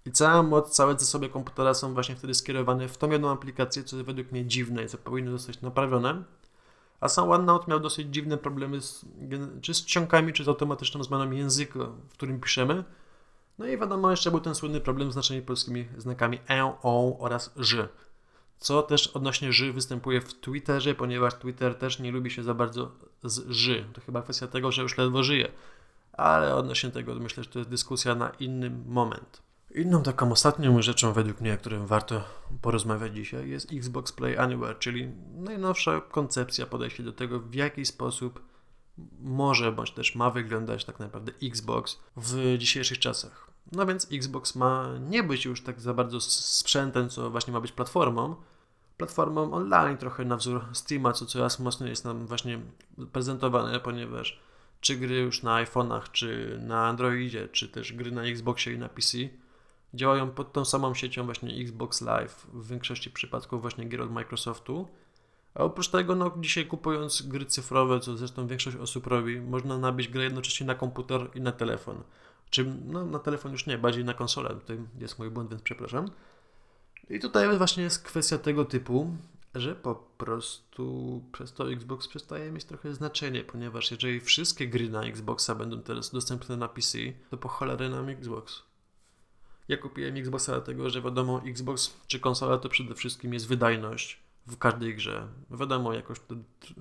i 0.07 0.13
cała 0.13 0.43
moc, 0.43 0.71
całe 0.71 0.99
zasoby 0.99 1.29
komputera 1.29 1.75
są 1.75 1.95
właśnie 1.95 2.17
wtedy 2.17 2.35
skierowane 2.35 2.89
w 2.89 2.99
tą 2.99 3.11
jedną 3.11 3.31
aplikację, 3.31 3.85
co 3.85 3.97
jest 3.97 4.07
według 4.07 4.33
mnie 4.33 4.47
dziwne 4.47 4.85
i 4.85 4.89
co 4.89 4.99
powinno 4.99 5.31
zostać 5.31 5.61
naprawione. 5.61 6.23
A 7.01 7.09
sam 7.09 7.31
OneNote 7.31 7.71
miał 7.71 7.81
dosyć 7.81 8.09
dziwne 8.15 8.39
problemy 8.39 8.81
z, 8.81 9.05
czy 9.61 9.75
z 9.75 9.85
czcionkami, 9.85 10.33
czy 10.33 10.45
z 10.45 10.49
automatyczną 10.49 11.03
zmianą 11.03 11.31
języka, 11.31 11.79
w 12.09 12.13
którym 12.13 12.41
piszemy. 12.41 12.85
No 13.59 13.67
i 13.67 13.79
wiadomo, 13.79 14.11
jeszcze 14.11 14.31
był 14.31 14.41
ten 14.41 14.55
słynny 14.55 14.81
problem 14.81 15.11
z 15.11 15.13
znaczonymi 15.13 15.47
polskimi 15.47 15.89
znakami 15.99 16.39
e, 16.51 16.65
o 16.83 17.19
oraz 17.19 17.53
ż. 17.57 17.89
Co 18.61 18.83
też 18.83 19.07
odnośnie 19.07 19.53
ży 19.53 19.73
występuje 19.73 20.21
w 20.21 20.35
Twitterze, 20.35 20.95
ponieważ 20.95 21.35
Twitter 21.35 21.75
też 21.75 21.99
nie 21.99 22.13
lubi 22.13 22.31
się 22.31 22.43
za 22.43 22.55
bardzo 22.55 22.93
z 23.25 23.51
ży. 23.51 23.85
To 23.93 24.01
chyba 24.01 24.23
kwestia 24.23 24.47
tego, 24.47 24.73
że 24.73 24.83
już 24.83 24.99
ledwo 24.99 25.23
żyje. 25.23 25.53
Ale 26.13 26.55
odnośnie 26.55 26.91
tego 26.91 27.15
myślę, 27.15 27.45
że 27.45 27.51
to 27.51 27.59
jest 27.59 27.71
dyskusja 27.71 28.15
na 28.15 28.31
inny 28.31 28.71
moment. 28.87 29.43
Inną 29.75 30.03
taką 30.03 30.33
ostatnią 30.33 30.83
rzeczą 30.83 31.13
według 31.13 31.41
mnie, 31.41 31.55
o 31.55 31.57
którym 31.57 31.87
warto 31.87 32.25
porozmawiać 32.63 33.15
dzisiaj 33.15 33.49
jest 33.49 33.73
Xbox 33.73 34.13
Play 34.13 34.39
Anywhere, 34.39 34.79
czyli 34.79 35.09
najnowsza 35.35 36.01
koncepcja 36.01 36.67
podejście 36.67 37.03
do 37.03 37.13
tego, 37.13 37.41
w 37.41 37.55
jaki 37.55 37.87
sposób 37.87 38.50
może 39.21 39.73
bądź 39.73 39.91
też 39.91 40.15
ma 40.15 40.31
wyglądać 40.31 40.85
tak 40.85 40.99
naprawdę 40.99 41.33
Xbox 41.43 41.99
w 42.17 42.57
dzisiejszych 42.59 42.99
czasach. 42.99 43.51
No 43.73 43.87
więc 43.87 44.07
Xbox 44.13 44.55
ma 44.55 44.89
nie 45.01 45.23
być 45.23 45.45
już 45.45 45.63
tak 45.63 45.81
za 45.81 45.95
bardzo 45.95 46.21
sprzętem, 46.21 47.09
co 47.09 47.31
właśnie 47.31 47.53
ma 47.53 47.61
być 47.61 47.73
platformą, 47.73 48.37
platformą 48.97 49.53
online, 49.53 49.97
trochę 49.97 50.25
na 50.25 50.37
wzór 50.37 50.65
Steama, 50.73 51.13
co 51.13 51.27
coraz 51.27 51.59
mocniej 51.59 51.91
jest 51.91 52.05
nam 52.05 52.27
właśnie 52.27 52.61
prezentowane, 53.13 53.81
ponieważ 53.81 54.41
czy 54.81 54.97
gry 54.97 55.17
już 55.17 55.43
na 55.43 55.65
iPhone'ach, 55.65 56.03
czy 56.13 56.59
na 56.63 56.87
Androidzie, 56.87 57.49
czy 57.49 57.69
też 57.69 57.93
gry 57.93 58.13
na 58.13 58.23
Xboxie 58.23 58.73
i 58.73 58.79
na 58.79 58.89
PC 58.89 59.19
działają 59.95 60.31
pod 60.31 60.53
tą 60.53 60.65
samą 60.65 60.95
siecią 60.95 61.25
właśnie 61.25 61.55
Xbox 61.55 62.01
Live, 62.01 62.47
w 62.53 62.69
większości 62.69 63.11
przypadków 63.11 63.63
właśnie 63.63 63.85
gier 63.85 64.03
od 64.03 64.11
Microsoftu. 64.11 64.89
A 65.55 65.65
oprócz 65.65 65.89
tego, 65.89 66.17
no, 66.17 66.33
dzisiaj 66.41 66.67
kupując 66.67 67.23
gry 67.23 67.47
cyfrowe, 67.47 68.01
co 68.01 68.17
zresztą 68.17 68.47
większość 68.47 68.77
osób 68.77 69.07
robi, 69.07 69.41
można 69.41 69.79
nabyć 69.79 70.09
grę 70.09 70.25
jednocześnie 70.25 70.67
na 70.67 70.75
komputer 70.75 71.31
i 71.35 71.41
na 71.41 71.53
telefon. 71.53 72.03
Czy 72.51 72.65
no, 72.87 73.07
na 73.07 73.19
telefon 73.19 73.53
już 73.53 73.67
nie, 73.67 73.79
bardziej 73.79 74.05
na 74.05 74.15
konsolę. 74.15 74.49
Tutaj 74.49 74.79
jest 74.99 75.19
mój 75.19 75.31
błąd, 75.31 75.51
więc 75.51 75.63
przepraszam. 75.63 76.11
I 77.11 77.21
tutaj 77.21 77.59
właśnie 77.59 77.83
jest 77.83 78.03
kwestia 78.03 78.39
tego 78.39 78.65
typu, 78.65 79.17
że 79.55 79.75
po 79.75 79.95
prostu 79.95 81.23
przez 81.33 81.53
to 81.53 81.73
Xbox 81.73 82.09
przestaje 82.09 82.53
mieć 82.53 82.65
trochę 82.65 82.95
znaczenie, 82.95 83.45
ponieważ 83.45 83.91
jeżeli 83.91 84.21
wszystkie 84.21 84.69
gry 84.69 84.91
na 84.91 85.03
Xboxa 85.03 85.55
będą 85.55 85.83
teraz 85.83 86.11
dostępne 86.11 86.57
na 86.57 86.69
PC, 86.69 86.99
to 87.31 87.37
po 87.37 87.49
cholerę 87.49 87.89
nam 87.89 88.09
Xbox. 88.09 88.63
Ja 89.69 89.77
kupiłem 89.77 90.17
Xboxa 90.17 90.53
dlatego, 90.53 90.91
że 90.91 91.03
wiadomo, 91.03 91.43
Xbox 91.47 91.97
czy 92.07 92.21
konsola 92.21 92.59
to 92.59 92.69
przede 92.69 92.95
wszystkim 92.95 93.35
jest 93.35 93.49
wydajność 93.49 94.19
w 94.51 94.59
każdej 94.59 94.95
grze. 94.95 95.29
Wiadomo, 95.51 95.93
jakoś 95.93 96.19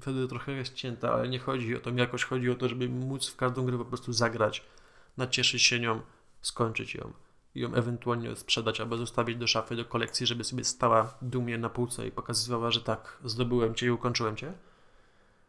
wtedy 0.02 0.28
trochę 0.28 0.52
jest 0.52 0.74
cięta, 0.74 1.14
ale 1.14 1.30
nie 1.30 1.40
chodzi 1.40 1.76
o 1.76 1.80
to 1.80 1.90
jakoś, 1.90 2.24
chodzi 2.24 2.50
o 2.50 2.56
to, 2.56 2.70
żeby 2.70 2.90
móc 2.90 3.30
w 3.30 3.36
każdą 3.36 3.66
grę 3.66 3.78
po 3.78 3.86
prostu 3.86 4.14
zagrać, 4.14 4.66
nacieszyć 5.18 5.64
się 5.64 5.80
nią, 5.80 6.02
skończyć 6.42 6.96
ją 6.96 7.14
i 7.56 7.60
ją 7.60 7.74
ewentualnie 7.74 8.36
sprzedać 8.36 8.82
albo 8.82 8.98
zostawić 8.98 9.38
do 9.38 9.48
szafy, 9.48 9.76
do 9.76 9.86
kolekcji, 9.86 10.26
żeby 10.26 10.44
sobie 10.44 10.64
stała 10.64 11.18
dumnie 11.22 11.58
na 11.58 11.70
półce 11.70 12.08
i 12.08 12.12
pokazywała, 12.12 12.72
że 12.72 12.82
tak, 12.82 13.18
zdobyłem 13.26 13.76
Cię 13.76 13.86
i 13.86 13.90
ukończyłem 13.90 14.36
Cię. 14.36 14.54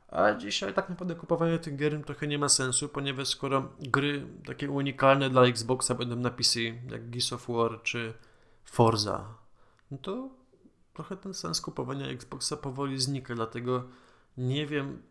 A 0.09 0.35
dzisiaj 0.35 0.75
tak 0.75 0.89
naprawdę 0.89 1.15
kupowanie 1.15 1.59
tych 1.59 1.77
gier 1.77 2.05
trochę 2.05 2.27
nie 2.27 2.39
ma 2.39 2.49
sensu, 2.49 2.89
ponieważ 2.89 3.29
skoro 3.29 3.69
gry 3.81 4.27
takie 4.47 4.71
unikalne 4.71 5.31
dla 5.31 5.43
Xboxa 5.43 5.95
będą 5.95 6.17
na 6.17 6.31
PC, 6.31 6.61
jak 6.61 7.11
Gears 7.11 7.33
of 7.33 7.47
War 7.49 7.83
czy 7.83 8.15
Forza, 8.65 9.35
no 9.91 9.99
to 9.99 10.39
trochę 11.01 11.17
ten 11.17 11.35
sens 11.35 11.61
kupowania 11.61 12.07
Xboxa 12.07 12.57
powoli 12.57 12.99
znika, 12.99 13.35
dlatego 13.35 13.85
nie 14.37 14.67
wiem 14.67 15.03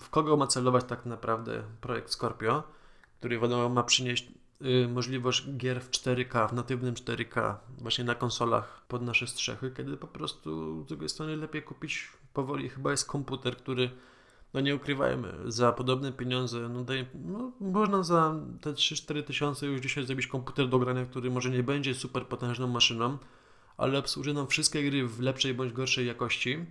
w 0.00 0.10
kogo 0.10 0.36
ma 0.36 0.46
celować 0.46 0.84
tak 0.84 1.06
naprawdę 1.06 1.62
projekt 1.80 2.10
Scorpio, 2.10 2.62
który 3.18 3.38
wiadomo 3.38 3.68
ma 3.68 3.82
przynieść 3.82 4.32
y, 4.62 4.88
możliwość 4.88 5.50
gier 5.56 5.82
w 5.82 5.90
4K, 5.90 6.48
w 6.48 6.52
natywnym 6.52 6.94
4K, 6.94 7.54
właśnie 7.78 8.04
na 8.04 8.14
konsolach 8.14 8.86
pod 8.88 9.02
nasze 9.02 9.26
strzechy, 9.26 9.72
kiedy 9.76 9.96
po 9.96 10.06
prostu 10.06 10.82
z 10.84 10.86
drugiej 10.86 11.08
strony 11.08 11.36
lepiej 11.36 11.62
kupić 11.62 12.08
powoli. 12.32 12.68
Chyba 12.68 12.90
jest 12.90 13.06
komputer, 13.06 13.56
który 13.56 13.90
no 14.54 14.60
nie 14.60 14.76
ukrywajmy, 14.76 15.32
za 15.46 15.72
podobne 15.72 16.12
pieniądze, 16.12 16.68
no, 16.68 16.84
no 17.14 17.52
można 17.60 18.02
za 18.02 18.34
te 18.60 18.72
3-4 18.72 19.22
tysiące 19.22 19.66
już 19.66 19.80
dzisiaj 19.80 20.06
zrobić 20.06 20.26
komputer 20.26 20.68
do 20.68 20.78
grania, 20.78 21.06
który 21.06 21.30
może 21.30 21.50
nie 21.50 21.62
będzie 21.62 21.94
super 21.94 22.26
potężną 22.26 22.66
maszyną, 22.66 23.18
ale 23.78 23.98
obsłuży 23.98 24.34
nam 24.34 24.46
wszystkie 24.46 24.90
gry 24.90 25.06
w 25.06 25.20
lepszej 25.20 25.54
bądź 25.54 25.72
gorszej 25.72 26.06
jakości. 26.06 26.64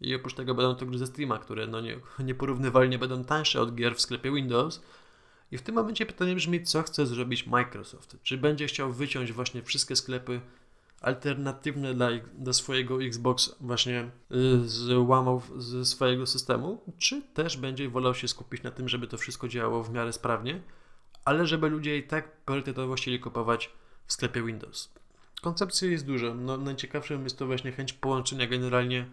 I 0.00 0.14
oprócz 0.14 0.34
tego 0.34 0.54
będą 0.54 0.74
to 0.74 0.86
gry 0.86 0.98
ze 0.98 1.06
streama, 1.06 1.38
które 1.38 1.66
no 1.66 1.80
nie, 1.80 1.96
nieporównywalnie 2.28 2.98
będą 2.98 3.24
tańsze 3.24 3.60
od 3.60 3.74
gier 3.74 3.96
w 3.96 4.00
sklepie 4.00 4.32
Windows. 4.32 4.82
I 5.52 5.58
w 5.58 5.62
tym 5.62 5.74
momencie 5.74 6.06
pytanie 6.06 6.34
brzmi, 6.34 6.64
co 6.64 6.82
chce 6.82 7.06
zrobić 7.06 7.46
Microsoft? 7.46 8.16
Czy 8.22 8.38
będzie 8.38 8.66
chciał 8.66 8.92
wyciąć 8.92 9.32
właśnie 9.32 9.62
wszystkie 9.62 9.96
sklepy 9.96 10.40
alternatywne 11.00 11.94
dla, 11.94 12.08
dla 12.38 12.52
swojego 12.52 13.02
Xbox 13.02 13.56
właśnie 13.60 14.10
y, 14.32 14.68
złamał 14.68 15.42
ze 15.56 15.84
swojego 15.84 16.26
systemu, 16.26 16.82
czy 16.98 17.22
też 17.22 17.56
będzie 17.56 17.88
wolał 17.88 18.14
się 18.14 18.28
skupić 18.28 18.62
na 18.62 18.70
tym, 18.70 18.88
żeby 18.88 19.06
to 19.06 19.18
wszystko 19.18 19.48
działało 19.48 19.82
w 19.82 19.92
miarę 19.92 20.12
sprawnie, 20.12 20.62
ale 21.24 21.46
żeby 21.46 21.68
ludzie 21.68 21.98
i 21.98 22.02
tak 22.02 22.36
priorytetowo 22.36 22.94
chcieli 22.94 23.20
kupować 23.20 23.70
w 24.06 24.12
sklepie 24.12 24.42
Windows. 24.42 24.99
Koncepcji 25.40 25.90
jest 25.90 26.06
dużo. 26.06 26.34
No, 26.34 26.56
najciekawszym 26.56 27.24
jest 27.24 27.38
to 27.38 27.46
właśnie 27.46 27.72
chęć 27.72 27.92
połączenia 27.92 28.46
generalnie 28.46 29.06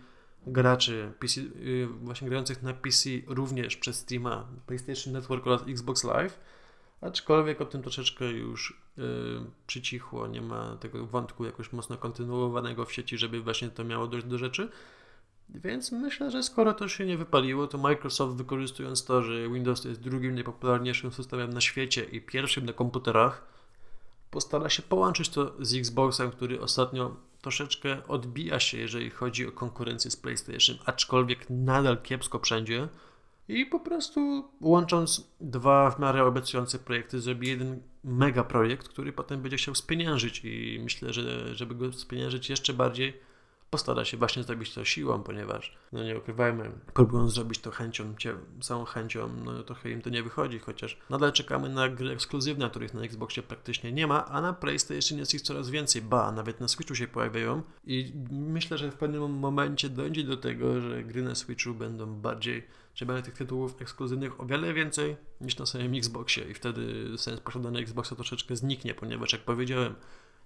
graczy 0.48 1.14
PC, 1.20 1.42
y, 1.42 1.88
właśnie 2.02 2.28
grających 2.28 2.64
na 2.64 2.74
PC 2.74 3.10
również 3.28 3.78
przez 3.78 4.00
Steama, 4.00 4.48
PlayStation 4.66 5.14
Network 5.14 5.48
oraz 5.48 5.62
Xbox 5.68 6.04
Live, 6.04 6.40
aczkolwiek 7.02 7.62
o 7.62 7.66
tym 7.66 7.82
troszeczkę 7.82 8.26
już 8.26 8.82
yy, 8.98 9.04
przycichło, 9.68 10.28
nie 10.28 10.42
ma 10.42 10.76
tego 10.76 11.06
wątku 11.06 11.46
jakoś 11.46 11.74
mocno 11.74 11.98
kontynuowanego 11.98 12.86
w 12.86 12.94
sieci, 12.94 13.18
żeby 13.18 13.42
właśnie 13.42 13.70
to 13.70 13.84
miało 13.84 14.08
dojść 14.08 14.28
do 14.28 14.38
rzeczy. 14.38 14.70
Więc 15.50 15.92
myślę, 15.92 16.32
że 16.32 16.44
skoro 16.44 16.74
to 16.74 16.88
się 16.88 17.06
nie 17.06 17.18
wypaliło, 17.18 17.68
to 17.68 17.78
Microsoft 17.78 18.38
wykorzystując 18.38 19.06
to, 19.06 19.24
że 19.24 19.50
Windows 19.50 19.86
jest 19.86 20.02
drugim 20.02 20.36
najpopularniejszym 20.36 21.12
systemem 21.12 21.50
na 21.50 21.62
świecie 21.62 22.04
i 22.04 22.22
pierwszym 22.22 22.66
na 22.66 22.74
komputerach, 22.74 23.57
postara 24.32 24.70
się 24.70 24.82
połączyć 24.82 25.30
to 25.30 25.54
z 25.60 25.76
Xboxem, 25.76 26.32
który 26.32 26.62
ostatnio 26.62 27.16
troszeczkę 27.42 28.08
odbija 28.08 28.60
się, 28.60 28.78
jeżeli 28.78 29.10
chodzi 29.10 29.48
o 29.48 29.52
konkurencję 29.52 30.12
z 30.12 30.16
PlayStation, 30.16 30.78
aczkolwiek 30.86 31.50
nadal 31.50 32.02
kiepsko 32.02 32.40
wszędzie. 32.40 32.88
I 33.48 33.66
po 33.66 33.80
prostu 33.80 34.50
łącząc 34.62 35.32
dwa 35.42 35.92
w 35.92 36.00
miarę 36.00 36.24
obiecujące 36.24 36.80
projekty, 36.80 37.20
zrobi 37.20 37.48
jeden 37.48 37.82
mega 38.04 38.44
projekt, 38.44 38.88
który 38.88 39.14
potem 39.14 39.42
będzie 39.42 39.58
chciał 39.58 39.76
spieniężyć 39.76 40.42
i 40.46 40.80
myślę, 40.84 41.14
że 41.14 41.56
żeby 41.56 41.76
go 41.76 41.94
spieniężyć 41.94 42.50
jeszcze 42.50 42.74
bardziej, 42.74 43.14
postara 43.70 44.06
się 44.06 44.18
właśnie 44.18 44.44
zrobić 44.44 44.74
to 44.74 44.86
siłą, 44.86 45.24
ponieważ, 45.24 45.78
no 45.92 46.04
nie 46.04 46.18
ukrywajmy, 46.18 46.72
próbują 46.94 47.30
zrobić 47.30 47.60
to 47.60 47.72
chęcią, 47.72 48.16
całą 48.62 48.86
chęcią, 48.86 49.30
no 49.46 49.64
trochę 49.64 49.92
im 49.92 50.02
to 50.02 50.10
nie 50.10 50.24
wychodzi, 50.24 50.60
chociaż 50.60 50.98
nadal 51.10 51.32
czekamy 51.32 51.70
na 51.70 51.90
gry 51.90 52.12
ekskluzywne, 52.12 52.70
których 52.70 52.94
na 52.94 53.02
Xboxie 53.02 53.44
praktycznie 53.44 53.92
nie 53.92 54.08
ma, 54.08 54.26
a 54.26 54.42
na 54.42 54.54
PlayStation 54.54 55.20
jest 55.20 55.34
ich 55.34 55.42
coraz 55.42 55.70
więcej, 55.70 56.02
ba, 56.02 56.32
nawet 56.32 56.60
na 56.60 56.68
Switchu 56.68 56.96
się 56.96 57.08
pojawiają. 57.08 57.62
I 57.86 58.14
myślę, 58.32 58.78
że 58.78 58.92
w 58.92 58.96
pewnym 58.96 59.32
momencie 59.32 59.90
dojdzie 59.90 60.24
do 60.24 60.38
tego, 60.38 60.82
że 60.82 61.04
gry 61.04 61.22
na 61.22 61.36
Switchu 61.36 61.74
będą 61.74 62.16
bardziej, 62.16 62.68
że 62.96 63.06
będzie 63.06 63.24
tych 63.24 63.34
tytułów 63.34 63.82
ekskluzywnych 63.82 64.42
o 64.42 64.46
wiele 64.46 64.74
więcej 64.74 65.18
niż 65.42 65.58
na 65.58 65.66
samym 65.66 65.96
Xboxie. 65.96 66.44
I 66.52 66.54
wtedy 66.54 67.06
sens 67.18 67.40
posiadania 67.40 67.80
Xboxa 67.80 68.16
troszeczkę 68.16 68.56
zniknie, 68.56 68.94
ponieważ 68.94 69.34
jak 69.34 69.42
powiedziałem, 69.42 69.96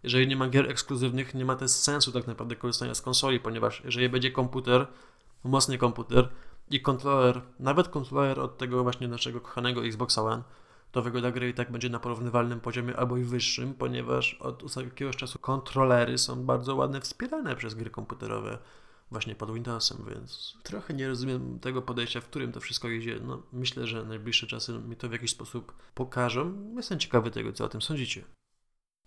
jeżeli 0.03 0.27
nie 0.27 0.35
ma 0.35 0.49
gier 0.49 0.69
ekskluzywnych, 0.69 1.35
nie 1.35 1.45
ma 1.45 1.55
też 1.55 1.71
sensu 1.71 2.11
tak 2.11 2.27
naprawdę 2.27 2.55
korzystania 2.55 2.95
z 2.95 3.01
konsoli, 3.01 3.39
ponieważ 3.39 3.81
jeżeli 3.85 4.09
będzie 4.09 4.31
komputer, 4.31 4.87
mocny 5.43 5.77
komputer 5.77 6.29
i 6.69 6.81
kontroler, 6.81 7.41
nawet 7.59 7.87
kontroler 7.87 8.39
od 8.39 8.57
tego 8.57 8.83
właśnie 8.83 9.07
naszego 9.07 9.41
kochanego 9.41 9.85
Xbox 9.85 10.17
One, 10.17 10.43
to 10.91 11.01
wygoda 11.01 11.31
gry 11.31 11.49
i 11.49 11.53
tak 11.53 11.71
będzie 11.71 11.89
na 11.89 11.99
porównywalnym 11.99 12.59
poziomie 12.59 12.97
albo 12.97 13.17
i 13.17 13.23
wyższym, 13.23 13.73
ponieważ 13.73 14.33
od 14.33 14.75
jakiegoś 14.75 15.15
czasu 15.15 15.39
kontrolery 15.39 16.17
są 16.17 16.45
bardzo 16.45 16.75
ładne 16.75 17.01
wspierane 17.01 17.55
przez 17.55 17.73
gry 17.73 17.89
komputerowe 17.89 18.57
właśnie 19.11 19.35
pod 19.35 19.53
Windowsem, 19.53 20.05
więc 20.09 20.57
trochę 20.63 20.93
nie 20.93 21.07
rozumiem 21.07 21.59
tego 21.59 21.81
podejścia, 21.81 22.21
w 22.21 22.25
którym 22.25 22.51
to 22.51 22.59
wszystko 22.59 22.89
idzie. 22.89 23.19
No, 23.23 23.41
myślę, 23.53 23.87
że 23.87 24.03
najbliższe 24.03 24.47
czasy 24.47 24.73
mi 24.73 24.95
to 24.95 25.09
w 25.09 25.11
jakiś 25.11 25.31
sposób 25.31 25.73
pokażą. 25.95 26.73
Jestem 26.75 26.99
ciekawy 26.99 27.31
tego, 27.31 27.53
co 27.53 27.65
o 27.65 27.69
tym 27.69 27.81
sądzicie. 27.81 28.23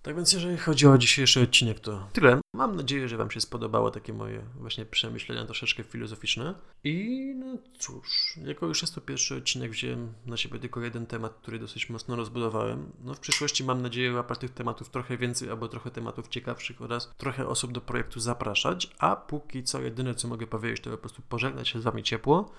Tak 0.04 0.16
więc 0.16 0.32
jeżeli 0.32 0.56
chodzi 0.56 0.86
o 0.86 0.98
dzisiejszy 0.98 1.42
odcinek, 1.42 1.80
to 1.80 2.08
tyle. 2.12 2.40
Mam 2.54 2.76
nadzieję, 2.76 3.08
że 3.08 3.16
Wam 3.16 3.30
się 3.30 3.40
spodobało 3.40 3.90
takie 3.90 4.12
moje 4.12 4.44
właśnie 4.60 4.84
przemyślenia 4.84 5.44
troszeczkę 5.44 5.82
filozoficzne. 5.82 6.54
I 6.84 7.34
no 7.36 7.58
cóż, 7.78 8.38
jako 8.44 8.66
już 8.66 8.82
jest 8.82 8.94
to 8.94 9.00
pierwszy 9.00 9.36
odcinek, 9.36 9.70
wziąłem 9.70 10.14
na 10.26 10.36
siebie 10.36 10.58
tylko 10.58 10.80
jeden 10.80 11.06
temat, 11.06 11.34
który 11.34 11.58
dosyć 11.58 11.90
mocno 11.90 12.16
rozbudowałem. 12.16 12.92
No 13.04 13.14
w 13.14 13.20
przyszłości 13.20 13.64
mam 13.64 13.82
nadzieję 13.82 14.12
łapać 14.12 14.38
tych 14.38 14.50
tematów 14.50 14.88
trochę 14.88 15.16
więcej, 15.16 15.50
albo 15.50 15.68
trochę 15.68 15.90
tematów 15.90 16.28
ciekawszych 16.28 16.82
oraz 16.82 17.12
trochę 17.16 17.46
osób 17.46 17.72
do 17.72 17.80
projektu 17.80 18.20
zapraszać. 18.20 18.90
A 18.98 19.16
póki 19.16 19.62
co 19.62 19.82
jedyne 19.82 20.14
co 20.14 20.28
mogę 20.28 20.46
powiedzieć, 20.46 20.80
to 20.80 20.90
po 20.90 20.98
prostu 20.98 21.22
pożegnać 21.28 21.68
się 21.68 21.80
z 21.80 21.82
Wami 21.82 22.02
ciepło 22.02 22.50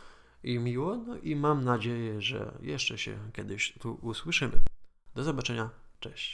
i 0.43 0.59
miło. 0.59 0.95
No 0.95 1.17
i 1.17 1.35
mam 1.35 1.63
nadzieję, 1.63 2.21
że 2.21 2.57
jeszcze 2.61 2.97
się 2.97 3.17
kiedyś 3.33 3.73
tu 3.79 3.99
usłyszymy. 4.01 4.61
Do 5.15 5.23
zobaczenia. 5.23 5.69
Cześć. 5.99 6.33